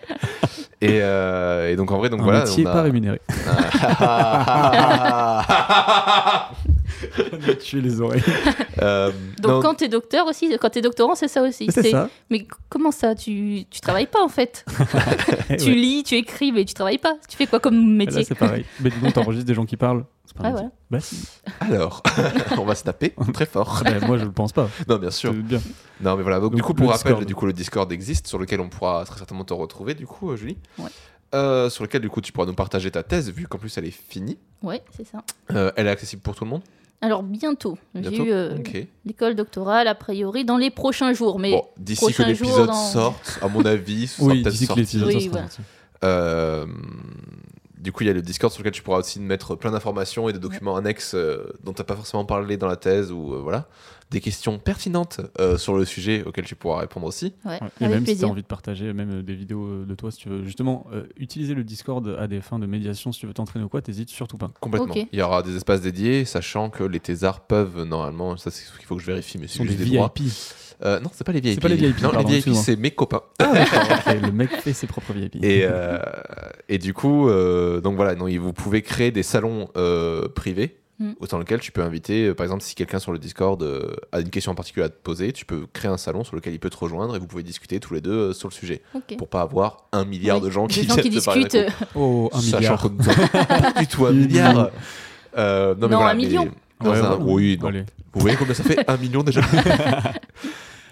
[0.80, 2.40] et, euh, et donc en vrai, donc Un voilà.
[2.44, 3.20] métier on a- pas rémunéré.
[7.60, 8.22] Tuer les oreilles.
[8.80, 9.10] Euh,
[9.42, 11.66] Donc, non, quand t'es docteur aussi, quand t'es doctorant, c'est ça aussi.
[11.72, 12.08] C'est ça.
[12.30, 13.16] Mais comment ça?
[13.16, 14.64] Tu, tu travailles pas, en fait
[15.50, 15.74] Eh Tu ouais.
[15.74, 17.14] lis, tu écris, mais tu travailles pas.
[17.28, 18.22] Tu fais quoi comme Là métier?
[18.22, 18.64] c'est pareil.
[18.80, 20.04] Mais dis donc t'enregistres des gens qui parlent.
[20.28, 20.70] C'est pas Ah, voilà.
[20.90, 21.26] Bah si.
[21.60, 22.02] Alors,
[22.58, 23.80] on va se taper très fort.
[23.82, 24.68] Bah, moi je le pense pas.
[24.86, 25.32] Non, bien sûr.
[25.32, 25.58] Bien.
[26.02, 26.38] Non, mais voilà.
[26.38, 27.24] Donc, Donc, du coup, pour rappel, Discord.
[27.26, 30.30] du coup, le Discord existe, sur lequel on pourra très certainement te retrouver, du coup,
[30.30, 30.58] euh, Julie.
[30.78, 30.90] Ouais.
[31.34, 33.86] Euh, sur lequel, du coup, tu pourras nous partager ta thèse, vu qu'en plus, elle
[33.86, 34.38] est finie.
[34.62, 35.22] Ouais, c'est ça.
[35.52, 36.62] Euh, elle est accessible pour tout le monde?
[37.00, 37.78] Alors, bientôt.
[37.94, 38.24] J'ai Bientôt.
[38.24, 38.86] eu euh, Ok.
[39.06, 41.38] l'école doctorale, a priori, dans les prochains jours.
[41.38, 44.66] Mais Bon, d'ici que l'épisode dans- sorte, à mon avis, ce sera Oui, peut-être d'ici
[44.68, 45.46] que l'épisode Oui, voilà.
[46.04, 46.66] Euh,
[47.80, 50.28] du coup, il y a le Discord sur lequel tu pourras aussi mettre plein d'informations
[50.28, 53.34] et de documents annexes euh, dont tu n'as pas forcément parlé dans la thèse ou
[53.34, 53.66] euh, voilà.
[54.10, 57.34] Des questions pertinentes euh, sur le sujet auxquelles tu pourras répondre aussi.
[57.44, 57.68] ouais, Ouais.
[57.80, 59.94] Et avec même si tu as envie de partager même euh, des vidéos euh, de
[59.94, 63.20] toi, si tu veux justement euh, utiliser le Discord à des fins de médiation, si
[63.20, 64.50] tu veux t'entraîner ou quoi, t'hésites surtout pas.
[64.60, 64.94] Complètement.
[65.12, 68.76] Il y aura des espaces dédiés, sachant que les thésards peuvent normalement, ça c'est ce
[68.78, 70.12] qu'il faut que je vérifie, mais Ce c'est des des droits.
[70.16, 70.32] VIP.
[70.84, 71.54] Euh, non, c'est pas les VIP.
[71.54, 73.22] C'est pas les VIP, Non, pardon, les VIP, c'est mes copains.
[73.40, 75.36] Ah, d'accord, ok, le mec fait ses propres VIP.
[75.42, 75.98] Et, euh,
[76.68, 80.76] et du coup, euh, donc voilà, donc, vous pouvez créer des salons euh, privés.
[81.00, 81.12] Mm.
[81.30, 84.18] Dans lequel tu peux inviter, euh, par exemple, si quelqu'un sur le Discord euh, a
[84.20, 86.58] une question en particulier à te poser, tu peux créer un salon sur lequel il
[86.58, 88.82] peut te rejoindre et vous pouvez discuter tous les deux euh, sur le sujet.
[88.94, 89.16] Ok.
[89.16, 91.54] Pour pas avoir un milliard Oui, de gens qui, gens discutent.
[91.54, 92.82] euh, Oh, un Sachant milliard.
[92.82, 93.28] que nous avons
[93.72, 94.52] pas du tout un Une milliard.
[94.54, 94.70] million.
[95.36, 96.50] Euh, non, mais Non, voilà, un mais million.
[96.80, 97.16] dans Ouais, un- voilà.
[97.24, 97.70] Oui, non.
[98.14, 99.40] Vous voyez combien ça fait Un million déjà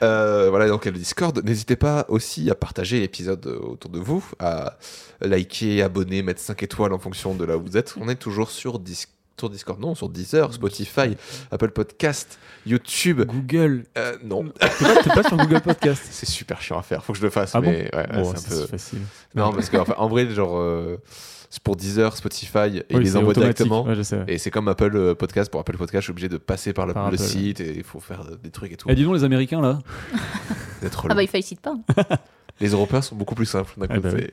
[0.02, 1.42] Euh, voilà, donc le Discord.
[1.42, 4.76] N'hésitez pas aussi à partager l'épisode autour de vous, à
[5.22, 7.94] liker, abonner, mettre 5 étoiles en fonction de là où vous êtes.
[7.98, 9.06] On est toujours sur, Dis-
[9.38, 11.16] sur Discord, non, sur Deezer, Spotify,
[11.50, 13.22] Apple Podcast, YouTube.
[13.26, 13.84] Google.
[13.98, 17.12] Euh, non, T'es pas, t'es pas sur Google Podcast c'est super chiant à faire, faut
[17.12, 18.66] que je le fasse, Ah bon mais ouais, ouais, Oh, c'est peu.
[18.66, 19.00] facile.
[19.34, 20.96] Non, parce qu'en en vrai, genre, euh,
[21.50, 23.42] c'est pour Deezer, Spotify, et ils Oui, les automatique.
[23.42, 23.84] directement.
[23.84, 24.24] Ouais, je sais.
[24.26, 25.50] Et c'est comme Apple euh, Podcast.
[25.50, 27.76] Pour Apple Podcast, je suis obligé de passer par, le- Par le Apple, site et
[27.76, 28.90] il faut faire des trucs et tout.
[28.90, 29.78] Et dis donc, les Américains là
[30.82, 31.74] D'être Ah bah, il félicite pas.
[32.60, 34.30] Les Européens sont beaucoup plus simples d'un Ah bah côté.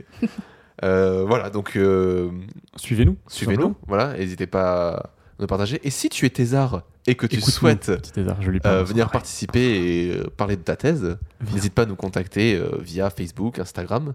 [0.84, 2.32] Euh, voilà, donc euh,
[2.76, 3.17] Suivez-nous.
[3.28, 3.76] suivez-nous.
[3.88, 5.09] Voilà, n'hésitez pas à
[5.39, 5.80] nous partager.
[5.84, 7.91] Et si tu es thésard et que tu souhaites
[8.39, 11.17] je lui euh, venir participer et parler de ta thèse,
[11.53, 14.13] n'hésite pas à nous contacter via Facebook, Instagram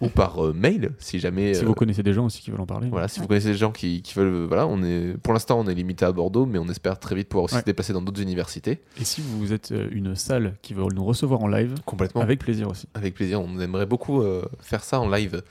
[0.00, 1.54] ou par euh, mail si jamais.
[1.54, 2.88] Si euh, vous connaissez des gens aussi qui veulent en parler.
[2.90, 5.66] Voilà, si vous connaissez des gens qui, qui veulent, voilà, on est, pour l'instant, on
[5.68, 7.60] est limité à Bordeaux, mais on espère très vite pouvoir aussi Ouais.
[7.60, 8.80] se déplacer dans d'autres universités.
[9.00, 12.20] Et si vous êtes euh, une salle qui veut nous recevoir en live, Complètement.
[12.20, 12.86] avec plaisir aussi.
[12.94, 15.42] Avec plaisir, on aimerait beaucoup euh, faire ça en live.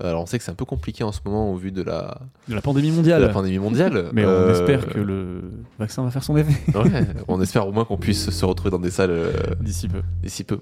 [0.00, 2.18] Alors on sait que c'est un peu compliqué en ce moment au vu de la,
[2.48, 3.22] De la pandémie de mondiale.
[3.22, 4.10] la pandémie mondiale.
[4.12, 5.42] Mais on espère que le
[5.78, 8.80] vaccin va faire son effet ouais, on espère au moins qu'on puisse se retrouver dans
[8.80, 9.30] des salles euh,
[9.60, 10.02] d'ici peu.
[10.22, 10.58] d'ici peu.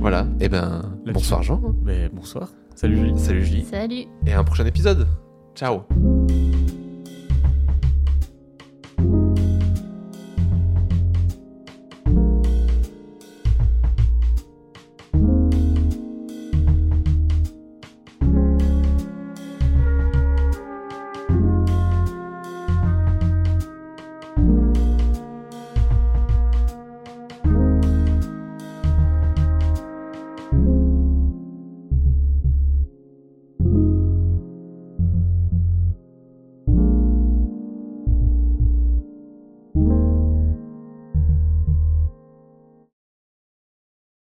[0.00, 1.12] Voilà, et ben Là-dessus.
[1.14, 2.50] bonsoir Jean, Mais bonsoir.
[2.78, 3.18] Salut Julie.
[3.18, 4.04] salut Julie, Salut.
[4.24, 5.08] et à un prochain épisode.
[5.56, 5.82] Ciao